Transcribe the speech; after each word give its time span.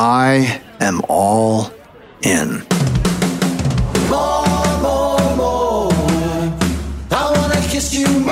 I 0.00 0.62
am 0.78 1.02
all 1.08 1.72
in. 2.22 2.62
More, 4.08 4.46
more, 4.80 5.18
more. 5.34 5.92
I 7.10 7.32
wanna 7.34 7.60
kiss 7.62 7.92
you 7.92 8.06
more. 8.06 8.30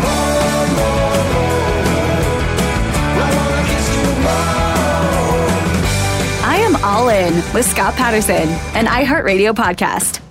More, 0.00 0.66
more, 0.72 1.20
more. 1.34 1.60
I 3.20 3.28
wanna 3.36 3.62
kiss 3.68 3.88
you 3.94 4.08
more. 4.22 5.52
I 6.48 6.56
am 6.62 6.76
all 6.82 7.10
in 7.10 7.34
with 7.52 7.66
Scott 7.66 7.92
Patterson, 7.96 8.48
an 8.74 8.86
iHeartRadio 8.86 9.54
podcast. 9.54 10.22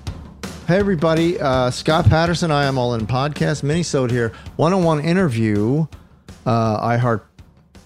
Hey, 0.67 0.79
everybody. 0.79 1.39
Uh, 1.39 1.69
Scott 1.69 2.05
Patterson, 2.09 2.49
I 2.49 2.65
am 2.65 2.79
all 2.79 2.95
in 2.95 3.05
podcast. 3.05 3.61
Minisode 3.61 4.09
here. 4.09 4.31
One 4.55 4.73
on 4.73 4.83
one 4.83 4.99
interview, 4.99 5.85
uh, 6.47 6.87
iHeart 6.97 7.21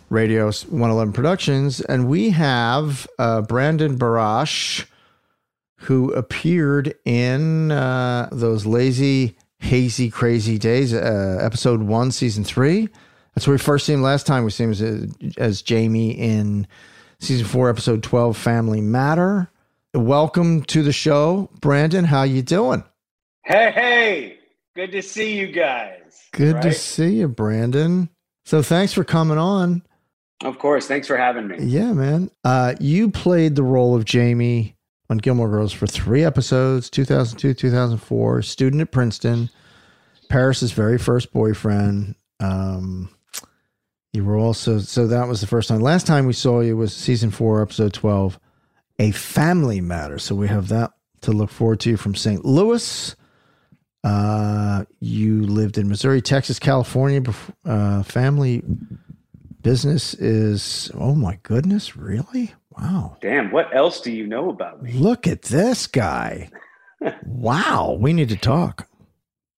Radio 0.09 0.45
111 0.45 1.13
Productions. 1.13 1.81
And 1.81 2.07
we 2.07 2.31
have 2.31 3.07
uh, 3.17 3.41
Brandon 3.41 3.97
Barash, 3.97 4.85
who 5.77 6.11
appeared 6.13 6.95
in 7.05 7.71
uh, 7.71 8.29
those 8.31 8.65
lazy, 8.65 9.37
hazy, 9.59 10.09
crazy 10.09 10.57
days, 10.57 10.93
uh, 10.93 11.39
episode 11.41 11.83
one, 11.83 12.11
season 12.11 12.43
three. 12.43 12.89
That's 13.35 13.47
where 13.47 13.53
we 13.53 13.59
first 13.59 13.85
see 13.85 13.93
him 13.93 14.01
last 14.01 14.25
time. 14.25 14.43
We 14.43 14.51
see 14.51 14.63
him 14.65 14.71
as, 14.71 14.81
as 15.37 15.61
Jamie 15.61 16.11
in 16.11 16.67
season 17.19 17.45
four, 17.45 17.69
episode 17.69 18.03
12, 18.03 18.35
Family 18.35 18.81
Matter. 18.81 19.51
Welcome 19.93 20.63
to 20.63 20.83
the 20.83 20.91
show, 20.93 21.49
Brandon. 21.61 22.05
How 22.05 22.23
you 22.23 22.41
doing? 22.41 22.83
Hey, 23.43 23.71
hey, 23.71 24.37
good 24.75 24.91
to 24.91 25.01
see 25.01 25.37
you 25.37 25.47
guys. 25.47 26.27
Good 26.31 26.61
to 26.61 26.73
see 26.73 27.15
you, 27.15 27.27
Brandon. 27.27 28.09
So 28.45 28.61
thanks 28.61 28.93
for 28.93 29.03
coming 29.03 29.37
on. 29.37 29.83
Of 30.43 30.57
course. 30.57 30.87
Thanks 30.87 31.07
for 31.07 31.17
having 31.17 31.47
me. 31.47 31.57
Yeah, 31.59 31.91
man. 31.93 32.31
Uh, 32.43 32.75
you 32.79 33.09
played 33.09 33.55
the 33.55 33.63
role 33.63 33.95
of 33.95 34.05
Jamie 34.05 34.75
on 35.09 35.17
Gilmore 35.17 35.49
Girls 35.49 35.73
for 35.73 35.87
three 35.87 36.23
episodes 36.23 36.89
2002, 36.89 37.53
2004, 37.53 38.41
student 38.43 38.81
at 38.81 38.91
Princeton, 38.91 39.49
Paris's 40.29 40.71
very 40.71 40.97
first 40.97 41.33
boyfriend. 41.33 42.15
Um, 42.39 43.09
you 44.13 44.23
were 44.23 44.37
also, 44.37 44.79
so 44.79 45.07
that 45.07 45.27
was 45.27 45.41
the 45.41 45.47
first 45.47 45.67
time. 45.67 45.81
Last 45.81 46.07
time 46.07 46.25
we 46.25 46.33
saw 46.33 46.61
you 46.61 46.77
was 46.77 46.95
season 46.95 47.31
four, 47.31 47.61
episode 47.61 47.93
12, 47.93 48.39
A 48.99 49.11
Family 49.11 49.81
Matter. 49.81 50.19
So 50.19 50.35
we 50.35 50.47
have 50.47 50.69
that 50.69 50.91
to 51.21 51.31
look 51.31 51.49
forward 51.49 51.79
to 51.81 51.97
from 51.97 52.15
St. 52.15 52.45
Louis. 52.45 53.15
Uh, 54.03 54.85
you 54.99 55.43
lived 55.43 55.77
in 55.77 55.89
Missouri, 55.89 56.21
Texas, 56.21 56.59
California. 56.59 57.19
Before, 57.19 57.55
uh, 57.65 58.03
family 58.03 58.63
business 59.61 60.13
is, 60.13 60.91
oh 60.95 61.15
my 61.15 61.39
goodness, 61.43 61.95
really? 61.95 62.53
Wow. 62.77 63.17
Damn, 63.21 63.51
what 63.51 63.75
else 63.75 64.01
do 64.01 64.11
you 64.11 64.25
know 64.27 64.49
about 64.49 64.81
me? 64.81 64.93
Look 64.93 65.27
at 65.27 65.43
this 65.43 65.87
guy. 65.87 66.49
wow. 67.25 67.97
We 67.99 68.13
need 68.13 68.29
to 68.29 68.37
talk. 68.37 68.87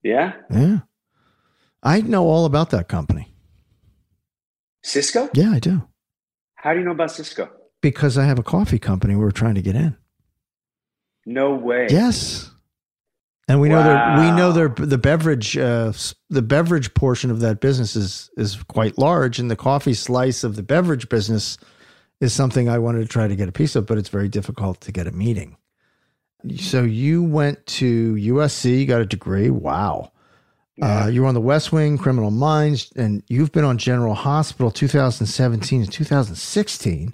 Yeah? 0.03 0.33
Yeah. 0.50 0.80
I 1.83 2.01
know 2.01 2.27
all 2.27 2.45
about 2.45 2.69
that 2.71 2.88
company. 2.88 3.33
Sysco? 4.83 5.30
Yeah, 5.33 5.51
I 5.51 5.59
do. 5.59 5.88
How 6.56 6.74
do 6.74 6.80
you 6.80 6.86
know 6.86 6.92
about 6.92 7.09
Sysco? 7.09 7.50
Because 7.81 8.18
I 8.18 8.25
have 8.25 8.39
a 8.39 8.44
coffee 8.44 8.80
company 8.80 9.15
we 9.15 9.25
are 9.25 9.31
trying 9.31 9.56
to 9.56 9.62
get 9.62 9.75
in. 9.75 9.97
No 11.25 11.54
way. 11.54 11.88
Yes. 11.89 12.51
And 13.48 13.60
we 13.60 13.70
know 13.70 13.84
that 13.84 14.20
we 14.20 14.32
know 14.32 14.52
their 14.52 14.70
the 14.70 14.98
beverage 14.98 15.58
uh, 15.58 15.92
the 16.30 16.42
beverage 16.42 16.94
portion 16.94 17.32
of 17.32 17.40
that 17.42 17.60
business 17.60 17.96
is 17.96 18.30
is 18.38 18.62
quite 18.64 18.98
large, 18.98 19.40
and 19.40 19.52
the 19.52 19.56
coffee 19.56 19.94
slice 19.94 20.44
of 20.44 20.56
the 20.56 20.64
beverage 20.64 21.10
business 21.10 21.58
is 22.22 22.32
something 22.32 22.70
I 22.70 22.78
wanted 22.78 23.02
to 23.02 23.08
try 23.08 23.28
to 23.28 23.36
get 23.36 23.50
a 23.50 23.52
piece 23.52 23.76
of, 23.76 23.88
but 23.88 23.98
it's 23.98 24.10
very 24.10 24.30
difficult 24.30 24.80
to 24.82 24.92
get 24.92 25.08
a 25.08 25.12
meeting. 25.12 25.58
So 26.58 26.84
you 26.84 27.24
went 27.24 27.66
to 27.68 28.14
USC, 28.14 28.88
got 28.88 29.02
a 29.02 29.06
degree. 29.06 29.50
Wow. 29.50 30.12
Uh, 30.82 31.10
you 31.12 31.22
were 31.22 31.28
on 31.28 31.36
the 31.36 31.42
West 31.42 31.72
Wing, 31.72 31.98
Criminal 31.98 32.32
Minds, 32.32 32.92
and 32.96 33.22
you've 33.28 33.52
been 33.52 33.66
on 33.66 33.78
General 33.78 34.16
Hospital 34.16 34.72
2017 34.72 35.82
and 35.82 35.92
2016. 35.92 37.14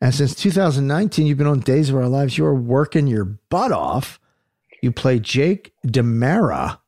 And 0.00 0.14
since 0.14 0.34
2019, 0.34 1.26
you've 1.26 1.36
been 1.36 1.46
on 1.46 1.60
Days 1.60 1.90
of 1.90 1.96
Our 1.96 2.08
Lives. 2.08 2.38
You 2.38 2.46
are 2.46 2.54
working 2.54 3.06
your 3.06 3.24
butt 3.24 3.72
off. 3.72 4.18
You 4.82 4.92
play 4.92 5.18
Jake 5.18 5.72
DiMera. 5.86 6.78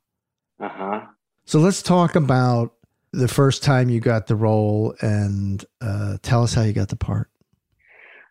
Uh 0.60 0.69
huh. 0.69 1.00
So 1.44 1.58
let's 1.58 1.82
talk 1.82 2.14
about 2.14 2.75
the 3.12 3.28
first 3.28 3.62
time 3.62 3.88
you 3.88 3.98
got 4.00 4.26
the 4.28 4.37
role 4.37 4.94
and 5.00 5.64
uh, 5.81 6.19
tell 6.22 6.42
us 6.44 6.54
how 6.54 6.62
you 6.62 6.72
got 6.72 6.88
the 6.88 6.96
part. 6.96 7.28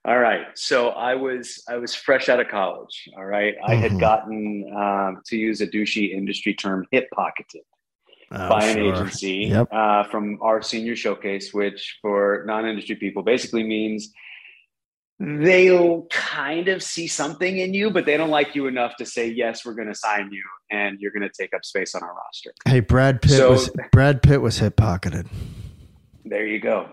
All 0.05 0.17
right. 0.17 0.45
So 0.55 0.89
I 0.89 1.15
was 1.15 1.61
I 1.67 1.75
was 1.75 1.93
fresh 1.93 2.29
out 2.29 2.39
of 2.39 2.47
college. 2.47 3.09
All 3.17 3.25
right. 3.25 3.55
I 3.65 3.75
Mhm. 3.75 3.79
had 3.81 3.99
gotten 3.99 4.71
um, 4.75 5.21
to 5.25 5.37
use 5.37 5.59
a 5.59 5.67
douchey 5.67 6.11
industry 6.11 6.53
term, 6.53 6.87
hip 6.91 7.09
pocketed 7.13 7.61
Oh, 8.31 8.47
by 8.49 8.63
an 8.63 8.77
sure. 8.77 8.93
agency 8.95 9.47
Yep. 9.49 9.67
uh, 9.71 10.03
from 10.03 10.37
our 10.41 10.61
senior 10.61 10.95
showcase, 10.95 11.53
which 11.53 11.97
for 12.01 12.43
non-industry 12.47 12.95
people 12.95 13.23
basically 13.23 13.63
means 13.63 14.13
they'll 15.19 16.03
kind 16.09 16.69
of 16.69 16.81
see 16.81 17.07
something 17.07 17.57
in 17.57 17.73
you, 17.73 17.91
but 17.91 18.05
they 18.05 18.15
don't 18.17 18.29
like 18.29 18.55
you 18.55 18.67
enough 18.67 18.95
to 18.97 19.05
say 19.05 19.27
yes, 19.27 19.65
we're 19.65 19.73
going 19.73 19.87
to 19.89 19.95
sign 19.95 20.29
you 20.31 20.43
and 20.71 20.99
you're 20.99 21.11
going 21.11 21.27
to 21.27 21.29
take 21.29 21.53
up 21.53 21.65
space 21.65 21.93
on 21.93 22.01
our 22.03 22.13
roster. 22.15 22.53
Hey, 22.65 22.79
Brad 22.79 23.21
Pitt 23.21 23.31
So- 23.31 23.51
was 23.51 23.69
Brad 23.91 24.21
Pitt 24.23 24.41
was 24.41 24.59
hip 24.59 24.75
pocketed. 24.77 25.27
There 26.25 26.45
you 26.45 26.59
go. 26.59 26.89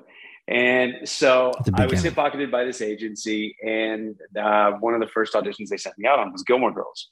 And 0.49 1.08
so 1.08 1.52
I 1.75 1.87
was 1.87 2.02
hip 2.02 2.14
pocketed 2.14 2.52
by 2.52 2.64
this 2.64 2.81
agency, 2.81 3.56
and 3.67 4.14
uh, 4.40 4.73
one 4.78 4.94
of 4.94 5.00
the 5.00 5.08
first 5.08 5.34
auditions 5.34 5.69
they 5.70 5.76
sent 5.76 5.99
me 5.99 6.06
out 6.06 6.20
on 6.20 6.31
was 6.32 6.44
Gilmore 6.44 6.73
Girls. 6.73 7.11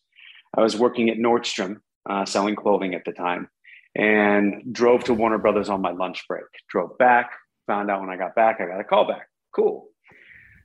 I 0.57 0.61
was 0.61 0.77
working 0.77 1.11
at 1.11 1.17
Nordstrom, 1.19 1.79
uh, 2.09 2.25
selling 2.25 2.55
clothing 2.55 2.95
at 2.95 3.05
the 3.05 3.11
time, 3.11 3.49
and 3.97 4.63
drove 4.73 5.03
to 5.05 5.15
Warner 5.15 5.39
Brothers 5.39 5.69
on 5.69 5.81
my 5.83 5.91
lunch 5.91 6.25
break. 6.29 6.45
Drove 6.69 6.97
back, 6.97 7.33
found 7.67 7.91
out 7.91 8.01
when 8.01 8.09
I 8.11 8.17
got 8.17 8.37
back, 8.37 8.61
I 8.61 8.67
got 8.67 8.79
a 8.81 8.85
call 8.85 9.09
back. 9.09 9.27
Cool. 9.53 9.89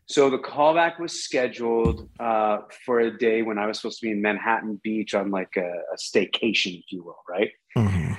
So 0.09 0.31
the 0.31 0.39
callback 0.39 0.99
was 0.99 1.23
scheduled 1.23 2.09
uh, 2.19 2.59
for 2.83 2.99
a 2.99 3.15
day 3.15 3.43
when 3.43 3.59
I 3.59 3.67
was 3.67 3.77
supposed 3.77 3.99
to 3.99 4.07
be 4.07 4.11
in 4.11 4.23
Manhattan 4.23 4.81
Beach 4.83 5.13
on 5.13 5.29
like 5.29 5.55
a, 5.55 5.61
a 5.61 5.97
staycation, 5.97 6.79
if 6.79 6.91
you 6.91 7.03
will, 7.03 7.19
right? 7.29 7.51
Mhm. 7.77 8.17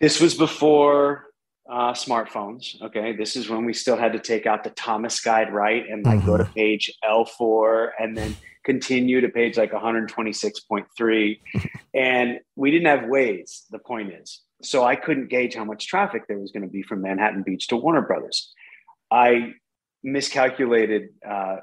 This 0.00 0.20
was 0.20 0.34
before 0.34 1.26
uh, 1.70 1.92
smartphones. 1.92 2.80
Okay, 2.82 3.14
this 3.14 3.36
is 3.36 3.48
when 3.48 3.64
we 3.64 3.72
still 3.72 3.96
had 3.96 4.12
to 4.14 4.18
take 4.18 4.46
out 4.46 4.64
the 4.64 4.70
Thomas 4.70 5.20
Guide, 5.20 5.52
right, 5.52 5.84
and 5.88 6.04
like 6.04 6.26
go 6.26 6.36
to 6.36 6.44
page 6.44 6.92
L 7.08 7.24
four, 7.24 7.92
and 8.00 8.16
then 8.16 8.36
continue 8.64 9.20
to 9.20 9.28
page 9.28 9.56
like 9.56 9.72
one 9.72 9.82
hundred 9.82 10.08
twenty 10.08 10.32
six 10.32 10.60
point 10.60 10.86
three, 10.96 11.40
and 11.94 12.40
we 12.56 12.70
didn't 12.72 12.86
have 12.86 13.08
Waze. 13.08 13.62
The 13.70 13.78
point 13.78 14.12
is, 14.12 14.42
so 14.62 14.84
I 14.84 14.96
couldn't 14.96 15.28
gauge 15.28 15.54
how 15.54 15.64
much 15.64 15.86
traffic 15.86 16.26
there 16.26 16.38
was 16.38 16.50
going 16.50 16.64
to 16.64 16.68
be 16.68 16.82
from 16.82 17.02
Manhattan 17.02 17.42
Beach 17.42 17.68
to 17.68 17.76
Warner 17.76 18.02
Brothers. 18.02 18.52
I 19.10 19.54
miscalculated 20.02 21.10
uh, 21.28 21.56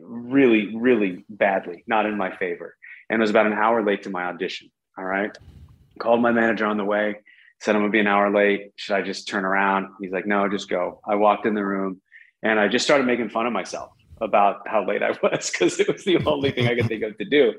really, 0.00 0.74
really 0.76 1.24
badly, 1.28 1.84
not 1.86 2.06
in 2.06 2.16
my 2.16 2.36
favor, 2.36 2.76
and 3.10 3.20
was 3.20 3.30
about 3.30 3.46
an 3.46 3.52
hour 3.52 3.84
late 3.84 4.02
to 4.04 4.10
my 4.10 4.24
audition. 4.24 4.70
All 4.96 5.04
right, 5.04 5.36
called 5.98 6.20
my 6.20 6.32
manager 6.32 6.66
on 6.66 6.76
the 6.76 6.84
way 6.84 7.16
said 7.64 7.74
I'm 7.74 7.82
gonna 7.82 7.90
be 7.90 8.00
an 8.00 8.06
hour 8.06 8.30
late. 8.30 8.72
Should 8.76 8.94
I 8.94 9.02
just 9.02 9.26
turn 9.26 9.44
around? 9.44 9.88
He's 10.00 10.12
like, 10.12 10.26
no, 10.26 10.48
just 10.48 10.68
go. 10.68 11.00
I 11.08 11.14
walked 11.14 11.46
in 11.46 11.54
the 11.54 11.64
room 11.64 12.00
and 12.42 12.60
I 12.60 12.68
just 12.68 12.84
started 12.84 13.06
making 13.06 13.30
fun 13.30 13.46
of 13.46 13.52
myself 13.52 13.90
about 14.20 14.68
how 14.68 14.86
late 14.86 15.02
I 15.02 15.10
was 15.22 15.50
because 15.50 15.80
it 15.80 15.88
was 15.90 16.04
the 16.04 16.18
only 16.26 16.50
thing 16.50 16.68
I 16.68 16.74
could 16.74 16.88
think 16.88 17.02
of 17.02 17.16
to 17.18 17.24
do. 17.24 17.54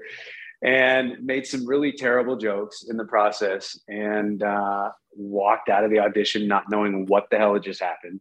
And 0.63 1.25
made 1.25 1.45
some 1.45 1.65
really 1.65 1.91
terrible 1.91 2.37
jokes 2.37 2.85
in 2.87 2.97
the 2.97 3.05
process 3.05 3.77
and 3.87 4.41
uh, 4.41 4.91
walked 5.15 5.69
out 5.69 5.83
of 5.83 5.91
the 5.91 5.99
audition 5.99 6.47
not 6.47 6.63
knowing 6.69 7.05
what 7.07 7.27
the 7.29 7.37
hell 7.37 7.53
had 7.53 7.63
just 7.63 7.81
happened 7.81 8.19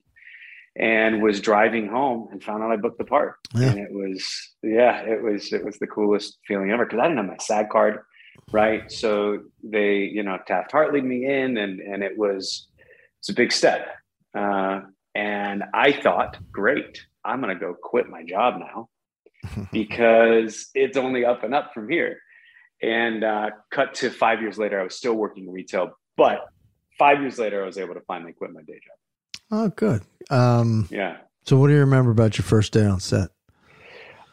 and 0.77 1.23
was 1.23 1.41
driving 1.41 1.89
home 1.89 2.29
and 2.33 2.43
found 2.43 2.63
out 2.63 2.73
I 2.73 2.77
booked 2.77 2.99
the 2.99 3.05
part. 3.05 3.37
Yeah. 3.55 3.71
And 3.71 3.79
it 3.79 3.93
was, 3.93 4.27
yeah, 4.63 5.03
it 5.03 5.23
was, 5.23 5.53
it 5.53 5.65
was 5.65 5.79
the 5.79 5.87
coolest 5.87 6.39
feeling 6.47 6.71
ever 6.71 6.85
because 6.85 6.99
I 6.99 7.09
didn't 7.09 7.19
have 7.19 7.27
my 7.27 7.37
SAG 7.39 7.71
card 7.71 8.01
right? 8.53 8.91
So 8.91 9.41
they, 9.63 9.99
you 9.99 10.23
know, 10.23 10.39
Taft 10.47 10.73
Hartley 10.73 11.01
me 11.01 11.27
in, 11.27 11.57
and 11.57 11.81
and 11.81 12.03
it 12.03 12.17
was 12.17 12.69
it's 13.21 13.29
a 13.29 13.35
big 13.35 13.53
step. 13.53 13.89
Uh, 14.37 14.83
and 15.15 15.65
I 15.73 15.93
thought, 15.93 16.37
great, 16.51 17.01
I'm 17.25 17.41
going 17.41 17.55
to 17.55 17.61
go 17.61 17.75
quit 17.75 18.09
my 18.09 18.25
job 18.25 18.59
now 18.59 18.89
because 19.73 20.69
it's 20.75 20.97
only 20.97 21.25
up 21.25 21.45
and 21.45 21.55
up 21.55 21.73
from 21.73 21.89
here. 21.89 22.19
And 22.83 23.23
uh, 23.23 23.51
cut 23.71 23.95
to 23.95 24.11
five 24.11 24.43
years 24.43 24.59
later, 24.59 24.81
I 24.81 24.83
was 24.83 24.97
still 24.97 25.15
working 25.15 25.51
retail, 25.51 25.93
but 26.17 26.41
five 26.99 27.21
years 27.21 27.39
later, 27.39 27.63
I 27.63 27.67
was 27.67 27.79
able 27.79 27.95
to 27.95 28.01
finally 28.01 28.33
quit 28.33 28.53
my 28.53 28.63
day 28.63 28.75
job. 28.75 28.99
Oh, 29.55 29.69
good. 29.69 30.03
Um, 30.31 30.89
Yeah. 30.91 31.19
so, 31.45 31.57
what 31.59 31.69
do 31.69 31.75
you 31.75 31.81
remember 31.81 32.11
about 32.11 32.37
your 32.39 32.45
first 32.45 32.73
day 32.73 32.85
on 32.85 32.99
set? 33.01 33.29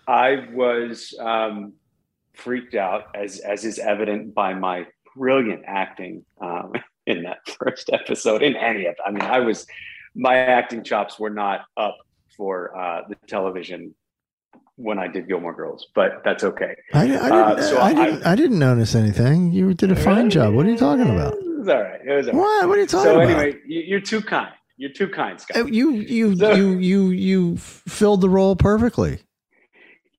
I 0.08 0.48
was 0.54 1.14
um, 1.20 1.74
freaked 2.34 2.76
out, 2.76 3.04
as 3.16 3.40
as 3.40 3.64
is 3.66 3.78
evident 3.80 4.34
by 4.34 4.54
my 4.54 4.88
brilliant 5.16 5.64
acting 5.68 6.26
um, 6.42 6.74
in 7.06 7.24
that 7.24 7.38
first 7.60 7.90
episode. 7.94 8.42
In 8.42 8.56
any 8.56 8.86
of, 8.88 8.96
I 9.06 9.12
mean, 9.12 9.22
I 9.24 9.40
was 9.40 9.68
my 10.16 10.36
acting 10.38 10.84
chops 10.84 11.20
were 11.20 11.30
not 11.30 11.62
up 11.78 11.98
for 12.36 12.76
uh, 12.78 13.02
the 13.10 13.16
television 13.28 13.94
when 14.76 14.98
I 14.98 15.08
did 15.08 15.28
Gilmore 15.28 15.54
Girls, 15.54 15.88
but 15.94 16.22
that's 16.26 16.44
okay. 16.44 16.76
I, 16.94 17.02
I, 17.04 17.06
didn't, 17.08 17.22
Uh, 17.32 17.62
so 17.62 17.78
I, 17.78 17.86
I- 17.90 17.94
didn't, 18.06 18.26
I 18.26 18.36
didn't 18.36 18.60
notice 18.60 18.96
anything. 18.96 19.52
You 19.52 19.74
did 19.76 19.92
a 19.92 19.96
fine 19.96 20.30
job. 20.32 20.56
What 20.56 20.66
are 20.66 20.72
you 20.72 20.78
talking 20.78 21.10
about? 21.12 21.34
It 21.36 21.60
was 21.60 21.68
all 21.70 21.84
right. 21.84 22.02
It 22.04 22.12
was 22.12 22.28
all 22.28 22.34
right. 22.34 22.40
What? 22.42 22.68
What 22.70 22.78
are 22.80 22.82
you 22.82 22.88
talking 22.88 23.04
so 23.12 23.22
about? 23.22 23.30
anyway, 23.30 23.60
you're 23.68 24.00
too 24.00 24.22
kind. 24.22 24.52
You're 24.78 24.92
too 24.92 25.08
kind, 25.10 25.40
Scott. 25.40 25.58
Uh, 25.58 25.66
You 25.66 25.92
you 25.92 26.36
So- 26.38 26.54
you 26.56 26.78
you 26.78 27.10
you 27.10 27.58
filled 27.58 28.22
the 28.22 28.30
role 28.30 28.56
perfectly. 28.56 29.20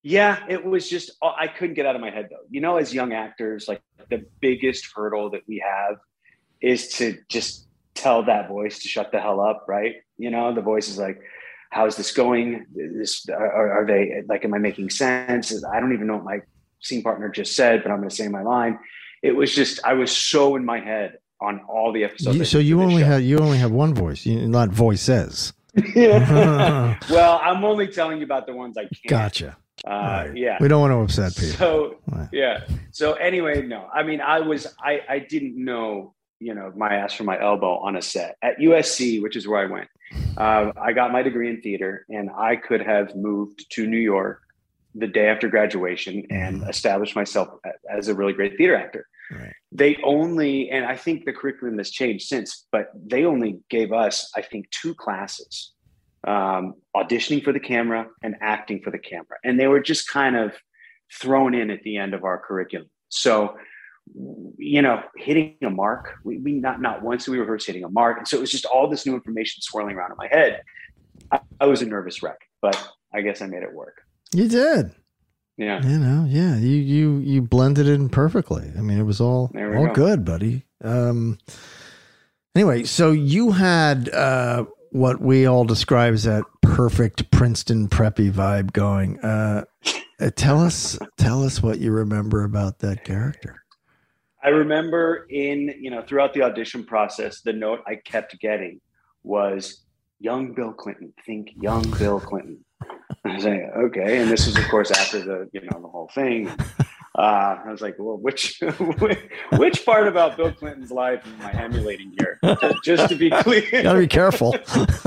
Yeah, 0.05 0.45
it 0.49 0.65
was 0.65 0.91
just 0.91 1.13
uh, 1.23 1.33
I 1.39 1.47
couldn't 1.47 1.75
get 1.75 1.87
out 1.87 1.95
of 1.95 2.01
my 2.01 2.11
head 2.11 2.29
though. 2.31 2.45
You 2.51 2.61
know, 2.61 2.77
as 2.77 2.93
young 2.93 3.13
actors, 3.13 3.69
like 3.69 3.83
the 4.11 4.25
biggest 4.41 4.89
hurdle 4.95 5.31
that 5.31 5.43
we 5.47 5.63
have 5.65 5.97
is 6.61 6.89
to 6.97 7.19
just 7.29 7.69
tell 7.95 8.25
that 8.25 8.49
voice 8.49 8.81
to 8.81 8.89
shut 8.89 9.13
the 9.13 9.21
hell 9.21 9.41
up, 9.41 9.65
right? 9.69 9.97
You 10.19 10.31
know, 10.31 10.53
the 10.55 10.61
voice 10.61 10.89
is 10.89 10.99
like, 10.99 11.21
"How's 11.71 11.97
this 11.97 12.11
going? 12.13 12.67
This 12.75 13.29
are, 13.29 13.83
are 13.83 13.87
they 13.87 14.23
like? 14.29 14.45
Am 14.45 14.55
I 14.55 14.59
making 14.59 14.91
sense? 14.91 15.65
I 15.65 15.79
don't 15.79 15.93
even 15.93 16.09
know 16.09 16.17
what 16.17 16.25
my 16.25 16.41
scene 16.81 17.03
partner 17.03 17.29
just 17.29 17.55
said, 17.55 17.83
but 17.85 17.93
I'm 17.93 17.99
going 17.99 18.09
to 18.11 18.15
say 18.15 18.27
my 18.29 18.43
line." 18.43 18.81
It 19.23 19.37
was 19.37 19.55
just 19.55 19.79
I 19.85 19.93
was 19.93 20.11
so 20.11 20.57
in 20.57 20.65
my 20.65 20.81
head 20.81 21.19
on 21.43 21.61
all 21.69 21.93
the 21.93 22.05
episodes. 22.05 22.37
You, 22.39 22.45
so 22.45 22.59
you 22.59 22.81
only 22.83 23.03
show. 23.03 23.09
have 23.09 23.23
you 23.23 23.39
only 23.39 23.59
have 23.59 23.73
one 23.73 23.95
voice, 23.95 24.25
you, 24.27 24.47
not 24.49 24.69
voices. 24.71 25.53
Well, 25.97 27.41
I'm 27.43 27.65
only 27.65 27.89
telling 27.89 28.19
you 28.19 28.25
about 28.25 28.47
the 28.47 28.53
ones 28.53 28.77
I 28.77 28.83
can. 28.83 28.91
Gotcha. 29.09 29.57
Uh, 29.87 30.29
Yeah. 30.35 30.59
We 30.61 30.69
don't 30.69 30.81
want 30.81 30.93
to 30.93 30.99
upset 30.99 31.35
people. 31.35 31.57
So 31.57 31.97
Right. 32.11 32.29
yeah. 32.33 32.65
So 32.91 33.15
anyway, 33.15 33.63
no. 33.63 33.89
I 33.93 34.03
mean, 34.03 34.21
I 34.21 34.41
was 34.41 34.67
I 34.83 35.01
I 35.09 35.19
didn't 35.19 35.57
know 35.63 36.15
you 36.41 36.55
know 36.55 36.73
my 36.77 36.95
ass 36.97 37.15
from 37.15 37.27
my 37.27 37.41
elbow 37.41 37.79
on 37.79 37.97
a 37.97 38.03
set 38.03 38.37
at 38.43 38.59
USC, 38.59 39.23
which 39.23 39.37
is 39.37 39.47
where 39.49 39.61
I 39.61 39.67
went. 39.67 39.89
Uh, 40.37 40.73
I 40.81 40.93
got 40.93 41.11
my 41.11 41.23
degree 41.23 41.49
in 41.49 41.63
theater, 41.63 42.05
and 42.11 42.29
I 42.37 42.57
could 42.57 42.83
have 42.83 43.17
moved 43.17 43.59
to 43.75 43.87
New 43.87 43.99
York 44.15 44.41
the 44.95 45.07
day 45.07 45.29
after 45.29 45.49
graduation 45.49 46.27
and 46.31 46.63
established 46.69 47.17
myself 47.17 47.49
as 47.91 48.09
a 48.09 48.15
really 48.15 48.35
great 48.35 48.59
theater 48.59 48.77
actor. 48.77 49.07
Right. 49.33 49.53
They 49.71 49.99
only, 50.05 50.71
and 50.71 50.85
I 50.85 50.97
think 50.97 51.25
the 51.25 51.33
curriculum 51.33 51.79
has 51.79 51.91
changed 51.91 52.27
since, 52.27 52.67
but 52.71 52.91
they 52.95 53.25
only 53.25 53.61
gave 53.71 53.93
us, 53.93 54.31
I 54.37 54.43
think, 54.43 54.71
two 54.71 54.95
classes 54.95 55.73
um, 56.27 56.75
auditioning 56.95 57.43
for 57.43 57.53
the 57.53 57.61
camera 57.61 58.07
and 58.23 58.37
acting 58.41 58.83
for 58.83 58.91
the 58.91 58.99
camera. 58.99 59.39
And 59.43 59.59
they 59.59 59.67
were 59.67 59.81
just 59.81 60.09
kind 60.09 60.37
of 60.37 60.53
thrown 61.13 61.55
in 61.55 61.71
at 61.71 61.83
the 61.83 61.97
end 61.97 62.15
of 62.15 62.25
our 62.25 62.39
curriculum. 62.39 62.89
So, 63.09 63.57
you 64.59 64.83
know, 64.83 65.03
hitting 65.17 65.57
a 65.63 65.71
mark, 65.71 66.15
we, 66.25 66.39
we 66.39 66.53
not, 66.53 66.81
not 66.81 67.03
once 67.03 67.27
we 67.27 67.39
rehearse 67.39 67.67
hitting 67.67 67.85
a 67.85 67.89
mark. 67.89 68.19
And 68.19 68.29
so 68.29 68.37
it 68.37 68.41
was 68.41 68.51
just 68.51 68.67
all 68.67 68.89
this 68.89 69.07
new 69.07 69.15
information 69.15 69.63
swirling 69.63 69.97
around 69.97 70.11
in 70.11 70.17
my 70.19 70.29
head. 70.29 70.63
I, 71.31 71.41
I 71.61 71.67
was 71.67 71.83
a 71.83 71.87
nervous 71.87 72.23
wreck, 72.23 72.39
but 72.61 72.77
I 73.15 73.23
guess 73.23 73.41
I 73.41 73.47
made 73.47 73.63
it 73.63 73.73
work. 73.73 74.03
You 74.35 74.49
did. 74.49 74.95
Yeah. 75.57 75.83
You 75.87 75.99
know, 75.99 76.27
yeah. 76.29 76.57
You 76.57 76.77
you 76.77 77.19
you 77.19 77.43
blended 77.43 77.87
it 77.87 77.95
in 77.95 78.09
perfectly. 78.09 78.73
I 78.77 78.81
mean, 78.81 78.99
it 78.99 79.05
was 79.05 79.21
all 79.21 79.51
all 79.55 79.87
go. 79.87 79.93
good, 79.93 80.25
buddy. 80.25 80.67
Um. 80.83 81.39
Anyway, 82.55 82.85
so 82.85 83.13
you 83.13 83.53
had 83.53 84.11
uh, 84.11 84.67
what 84.91 85.23
we 85.23 85.47
all 85.47 85.65
describe 85.65 86.13
as 86.13 86.25
that 86.25 86.45
perfect 86.61 87.31
Princeton 87.31 87.89
preppy 87.89 88.31
vibe 88.31 88.73
going. 88.73 89.19
Uh, 89.21 89.65
uh, 90.21 90.31
tell 90.37 90.61
us, 90.61 90.99
tell 91.17 91.43
us 91.43 91.63
what 91.63 91.79
you 91.79 91.91
remember 91.91 92.45
about 92.45 92.81
that 92.81 93.05
character. 93.05 93.65
I 94.45 94.49
remember 94.49 95.27
in, 95.31 95.75
you 95.81 95.91
know, 95.91 96.03
throughout 96.03 96.35
the 96.35 96.43
audition 96.43 96.85
process, 96.85 97.41
the 97.41 97.53
note 97.53 97.81
I 97.87 97.95
kept 97.95 98.39
getting 98.39 98.81
was 99.23 99.85
young 100.19 100.53
Bill 100.53 100.73
Clinton. 100.73 101.15
Think 101.25 101.53
young 101.61 101.89
Bill 101.99 102.21
Clinton. 102.21 102.63
I 103.25 103.35
was 103.35 103.45
like, 103.45 103.63
okay. 103.77 104.19
And 104.21 104.31
this 104.31 104.47
was, 104.47 104.57
of 104.57 104.67
course, 104.69 104.91
after 104.91 105.21
the, 105.21 105.49
you 105.53 105.61
know, 105.63 105.81
the 105.81 105.89
whole 105.89 106.11
thing. 106.15 106.49
Uh, 107.15 107.59
I 107.67 107.71
was 107.71 107.83
like, 107.83 107.97
well, 107.99 108.17
which, 108.17 108.59
which 109.59 109.85
part 109.85 110.09
about 110.09 110.37
Bill 110.39 110.51
Clinton's 110.51 110.91
life 110.91 111.23
am 111.27 111.47
I 111.47 111.53
emulating 111.63 112.13
here? 112.19 112.41
Just 112.85 113.11
to 113.11 113.15
be 113.17 113.31
clear. 113.43 113.63
You 113.71 113.83
gotta 113.83 113.99
be 113.99 114.07
careful. 114.07 114.57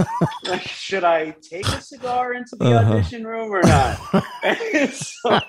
Should 0.62 1.04
I 1.04 1.32
take 1.42 1.68
a 1.68 1.82
cigar 1.82 2.34
into 2.34 2.56
the 2.58 2.66
Uh-huh. 2.78 2.94
audition 2.94 3.26
room 3.26 3.52
or 3.52 3.62
not? 3.64 4.00
and, 4.44 4.92
so, 4.94 5.40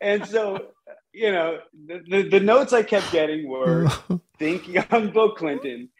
and 0.00 0.26
so, 0.26 0.66
you 1.12 1.32
know, 1.32 1.58
the, 1.86 2.00
the, 2.08 2.22
the 2.28 2.40
notes 2.40 2.72
I 2.72 2.82
kept 2.82 3.12
getting 3.12 3.48
were 3.48 3.88
think 4.38 4.66
young 4.66 5.10
Bill 5.12 5.32
Clinton 5.32 5.90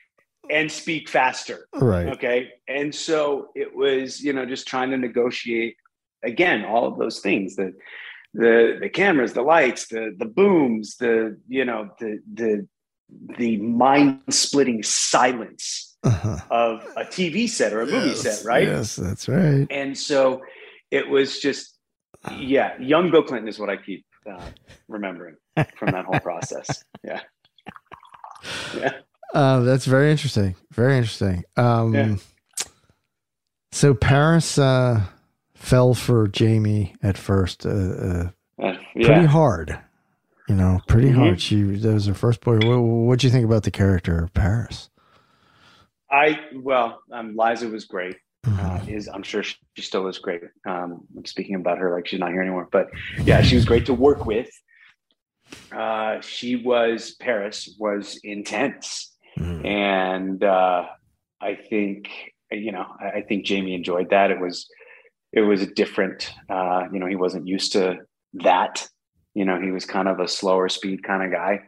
and 0.51 0.71
speak 0.71 1.09
faster. 1.09 1.67
Right. 1.75 2.09
Okay. 2.09 2.51
And 2.69 2.95
so 2.95 3.49
it 3.55 3.75
was, 3.75 4.21
you 4.21 4.33
know, 4.33 4.45
just 4.45 4.67
trying 4.67 4.91
to 4.91 4.99
negotiate 4.99 5.77
again, 6.23 6.65
all 6.65 6.87
of 6.87 6.99
those 6.99 7.21
things 7.21 7.57
that 7.57 7.73
the 8.35 8.79
the 8.81 8.89
cameras, 8.89 9.33
the 9.33 9.43
lights, 9.43 9.89
the 9.89 10.15
the 10.17 10.27
booms, 10.27 10.97
the 10.97 11.39
you 11.49 11.65
know, 11.65 11.91
the 11.99 12.21
the 12.33 12.69
the 13.39 13.57
mind 13.59 14.21
splitting 14.31 14.83
silence 14.83 15.97
of 16.05 16.87
a 16.97 17.05
TV 17.05 17.49
set 17.49 17.73
or 17.73 17.83
a 17.83 17.87
movie 17.87 18.15
set, 18.15 18.45
right? 18.45 18.67
Yes, 18.67 18.97
that's 18.97 19.29
right. 19.29 19.67
And 19.71 19.97
so 19.99 20.43
it 20.91 21.09
was 21.09 21.41
just, 21.41 21.77
yeah, 22.39 22.79
young 22.81 23.11
Bill 23.11 23.23
Clinton 23.23 23.49
is 23.49 23.59
what 23.59 23.69
I 23.69 23.77
keep 23.77 24.05
uh, 24.31 24.41
remembering 24.89 25.37
from 25.77 25.91
that 25.91 26.05
whole 26.05 26.21
process. 26.21 26.85
Yeah. 27.05 27.21
Yeah. 28.75 29.01
Uh, 29.35 29.61
that's 29.61 29.87
very 29.87 30.11
interesting. 30.11 30.57
Very 30.73 30.97
interesting. 30.97 31.45
Um, 31.57 31.95
Yeah. 31.95 32.17
So 33.73 33.95
Paris 33.95 34.59
uh, 34.59 35.03
fell 35.55 35.95
for 35.95 36.27
Jamie 36.27 36.95
at 37.03 37.17
first, 37.17 37.65
uh, 37.65 37.69
uh, 37.71 38.29
Uh, 38.61 38.75
pretty 38.95 39.27
hard. 39.27 39.79
You 40.49 40.57
know, 40.57 40.81
pretty 40.89 41.11
Mhm. 41.11 41.15
hard. 41.15 41.41
She 41.41 41.63
that 41.63 41.95
was 41.95 42.07
her 42.07 42.15
first 42.15 42.41
boy. 42.41 42.57
What 42.59 42.79
what'd 42.81 43.23
you 43.23 43.31
think 43.31 43.45
about 43.45 43.63
the 43.63 43.71
character 43.71 44.25
of 44.25 44.35
Paris? 44.35 44.91
I, 46.11 46.41
well, 46.57 47.01
um, 47.13 47.37
Liza 47.37 47.69
was 47.69 47.85
great. 47.85 48.17
Mm-hmm. 48.45 48.59
Uh, 48.67 48.81
is 48.97 49.07
I'm 49.07 49.23
sure 49.23 49.43
she, 49.45 49.55
she 49.77 49.83
still 49.83 50.09
is 50.09 50.19
great. 50.19 50.43
Um, 50.67 51.07
I'm 51.17 51.25
speaking 51.27 51.55
about 51.55 51.79
her 51.79 51.95
like 51.95 52.09
she's 52.09 52.19
not 52.19 52.33
here 52.33 52.41
anymore, 52.43 52.69
but 52.73 52.89
yeah, 53.23 53.43
she 53.43 53.55
was 53.55 53.65
great 53.65 53.87
to 53.87 53.95
work 53.95 54.27
with. 54.27 54.51
Uh, 55.71 56.21
she 56.23 56.57
was 56.57 57.15
Paris 57.21 57.77
was 57.79 58.19
intense, 58.25 59.10
and 59.37 60.43
uh, 60.43 60.87
I 61.41 61.55
think 61.55 62.09
you 62.51 62.73
know 62.73 62.87
I, 63.01 63.19
I 63.19 63.23
think 63.23 63.45
Jamie 63.45 63.75
enjoyed 63.75 64.11
that. 64.11 64.31
It 64.31 64.41
was 64.41 64.69
it 65.33 65.43
was 65.43 65.63
a 65.63 65.67
different. 65.67 66.33
Uh, 66.49 66.85
you 66.93 66.99
know, 66.99 67.07
he 67.07 67.17
wasn't 67.17 67.47
used 67.47 67.73
to 67.73 67.99
that. 68.35 68.89
You 69.35 69.45
know, 69.45 69.61
he 69.61 69.71
was 69.71 69.85
kind 69.85 70.09
of 70.09 70.19
a 70.19 70.29
slower 70.29 70.69
speed 70.69 71.03
kind 71.05 71.23
of 71.23 71.31
guy, 71.31 71.61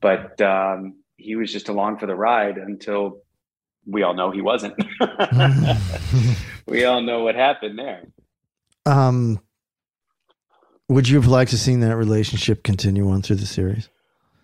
but 0.00 0.40
um, 0.40 1.02
he 1.16 1.34
was 1.34 1.52
just 1.52 1.68
along 1.68 1.98
for 1.98 2.06
the 2.06 2.14
ride 2.14 2.58
until 2.58 3.22
we 3.86 4.02
all 4.02 4.14
know 4.14 4.30
he 4.30 4.40
wasn't. 4.40 4.74
we 6.66 6.84
all 6.84 7.00
know 7.02 7.24
what 7.24 7.34
happened 7.34 7.78
there. 7.78 8.04
Um, 8.86 9.40
would 10.88 11.08
you 11.08 11.16
have 11.16 11.26
liked 11.26 11.50
to 11.50 11.58
seen 11.58 11.80
that 11.80 11.96
relationship 11.96 12.62
continue 12.62 13.10
on 13.10 13.22
through 13.22 13.36
the 13.36 13.46
series? 13.46 13.88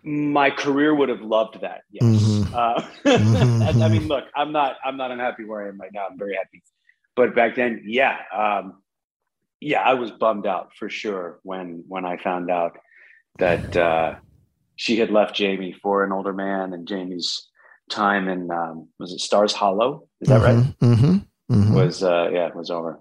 My 0.04 0.50
career 0.50 0.94
would 0.94 1.08
have 1.08 1.22
loved 1.22 1.62
that. 1.62 1.82
Yes. 1.90 2.04
Mhm. 2.04 2.52
Uh, 2.52 2.80
Mhm. 3.04 3.82
I 3.82 3.88
mean, 3.88 4.06
look, 4.06 4.24
I'm 4.36 4.52
not. 4.52 4.76
I'm 4.84 4.96
not 4.96 5.10
unhappy 5.10 5.44
where 5.44 5.64
I 5.64 5.68
am 5.68 5.80
right 5.80 5.90
now. 5.92 6.06
I'm 6.10 6.18
very 6.18 6.34
happy. 6.36 6.62
But 7.16 7.34
back 7.34 7.54
then, 7.54 7.82
yeah, 7.86 8.18
um, 8.34 8.82
yeah, 9.60 9.80
I 9.80 9.94
was 9.94 10.10
bummed 10.10 10.46
out 10.46 10.72
for 10.78 10.88
sure 10.90 11.40
when 11.42 11.84
when 11.88 12.04
I 12.04 12.18
found 12.18 12.50
out 12.50 12.76
that 13.38 13.76
uh, 13.76 14.16
she 14.76 14.98
had 14.98 15.10
left 15.10 15.34
Jamie 15.34 15.72
for 15.72 16.04
an 16.04 16.12
older 16.12 16.32
man, 16.34 16.72
and 16.74 16.86
Jamie's 16.86 17.48
time 17.90 18.28
in 18.28 18.50
um, 18.50 18.88
was 18.98 19.12
it 19.12 19.20
Stars 19.20 19.52
Hollow? 19.54 20.06
Is 20.20 20.28
that 20.28 20.40
right? 20.42 20.56
Mm-hmm. 20.80 21.16
Mm-hmm. 21.50 21.74
Was 21.74 22.02
uh, 22.02 22.28
yeah, 22.32 22.48
it 22.48 22.56
was 22.56 22.70
over. 22.70 23.00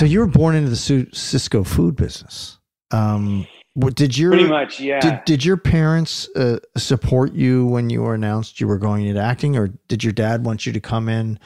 So 0.00 0.06
you 0.06 0.20
were 0.20 0.26
born 0.26 0.54
into 0.54 0.70
the 0.70 0.76
Sysco 0.76 1.66
food 1.66 1.94
business. 1.94 2.58
Um, 2.90 3.46
did 3.78 4.16
your 4.16 4.30
Pretty 4.30 4.48
much, 4.48 4.80
yeah. 4.80 4.98
Did, 4.98 5.20
did 5.26 5.44
your 5.44 5.58
parents 5.58 6.26
uh, 6.36 6.58
support 6.78 7.34
you 7.34 7.66
when 7.66 7.90
you 7.90 8.00
were 8.00 8.14
announced 8.14 8.62
you 8.62 8.66
were 8.66 8.78
going 8.78 9.04
into 9.04 9.20
acting, 9.20 9.58
or 9.58 9.68
did 9.88 10.02
your 10.02 10.14
dad 10.14 10.46
want 10.46 10.64
you 10.64 10.72
to 10.72 10.80
come 10.80 11.10
in 11.10 11.38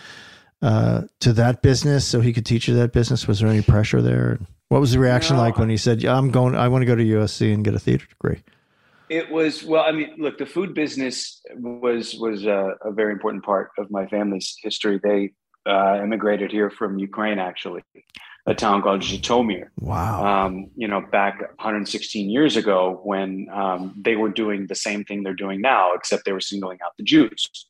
uh, 0.62 1.02
to 1.18 1.32
that 1.32 1.62
business 1.62 2.06
so 2.06 2.20
he 2.20 2.32
could 2.32 2.46
teach 2.46 2.68
you 2.68 2.76
that 2.76 2.92
business? 2.92 3.26
Was 3.26 3.40
there 3.40 3.48
any 3.48 3.60
pressure 3.60 4.00
there? 4.00 4.38
What 4.68 4.80
was 4.80 4.92
the 4.92 5.00
reaction 5.00 5.34
No. 5.34 5.42
like 5.42 5.58
when 5.58 5.68
he 5.68 5.76
said, 5.76 6.00
yeah, 6.00 6.16
"I'm 6.16 6.30
going. 6.30 6.54
I 6.54 6.68
want 6.68 6.82
to 6.82 6.86
go 6.86 6.94
to 6.94 7.02
USC 7.02 7.52
and 7.52 7.64
get 7.64 7.74
a 7.74 7.80
theater 7.80 8.06
degree"? 8.06 8.40
It 9.08 9.32
was 9.32 9.64
well. 9.64 9.82
I 9.82 9.90
mean, 9.90 10.14
look, 10.16 10.38
the 10.38 10.46
food 10.46 10.74
business 10.74 11.42
was 11.56 12.14
was 12.20 12.46
a, 12.46 12.74
a 12.84 12.92
very 12.92 13.14
important 13.14 13.42
part 13.42 13.72
of 13.78 13.90
my 13.90 14.06
family's 14.06 14.56
history. 14.62 15.00
They 15.02 15.32
uh, 15.66 15.98
immigrated 16.04 16.52
here 16.52 16.70
from 16.70 16.98
Ukraine, 17.00 17.40
actually, 17.40 17.82
a 18.46 18.54
town 18.54 18.82
called 18.82 19.00
Zhytomyr. 19.00 19.68
Wow. 19.78 20.24
Um, 20.24 20.70
you 20.76 20.86
know, 20.86 21.00
back 21.00 21.40
116 21.40 22.28
years 22.28 22.56
ago, 22.56 23.00
when 23.02 23.48
um, 23.52 23.94
they 23.96 24.16
were 24.16 24.28
doing 24.28 24.66
the 24.66 24.74
same 24.74 25.04
thing 25.04 25.22
they're 25.22 25.34
doing 25.34 25.60
now, 25.60 25.94
except 25.94 26.24
they 26.24 26.32
were 26.32 26.40
singling 26.40 26.78
out 26.84 26.92
the 26.98 27.04
Jews. 27.04 27.66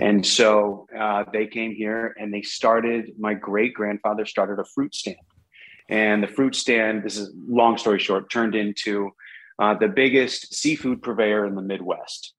And 0.00 0.24
so 0.24 0.86
uh, 0.96 1.24
they 1.32 1.46
came 1.46 1.74
here 1.74 2.14
and 2.18 2.32
they 2.32 2.42
started. 2.42 3.12
My 3.18 3.34
great 3.34 3.74
grandfather 3.74 4.26
started 4.26 4.58
a 4.58 4.64
fruit 4.64 4.94
stand, 4.94 5.16
and 5.88 6.22
the 6.22 6.28
fruit 6.28 6.54
stand. 6.54 7.02
This 7.02 7.16
is 7.16 7.32
long 7.48 7.78
story 7.78 7.98
short, 7.98 8.30
turned 8.30 8.54
into 8.54 9.10
uh, 9.58 9.74
the 9.74 9.88
biggest 9.88 10.54
seafood 10.54 11.02
purveyor 11.02 11.46
in 11.46 11.54
the 11.54 11.62
Midwest. 11.62 12.34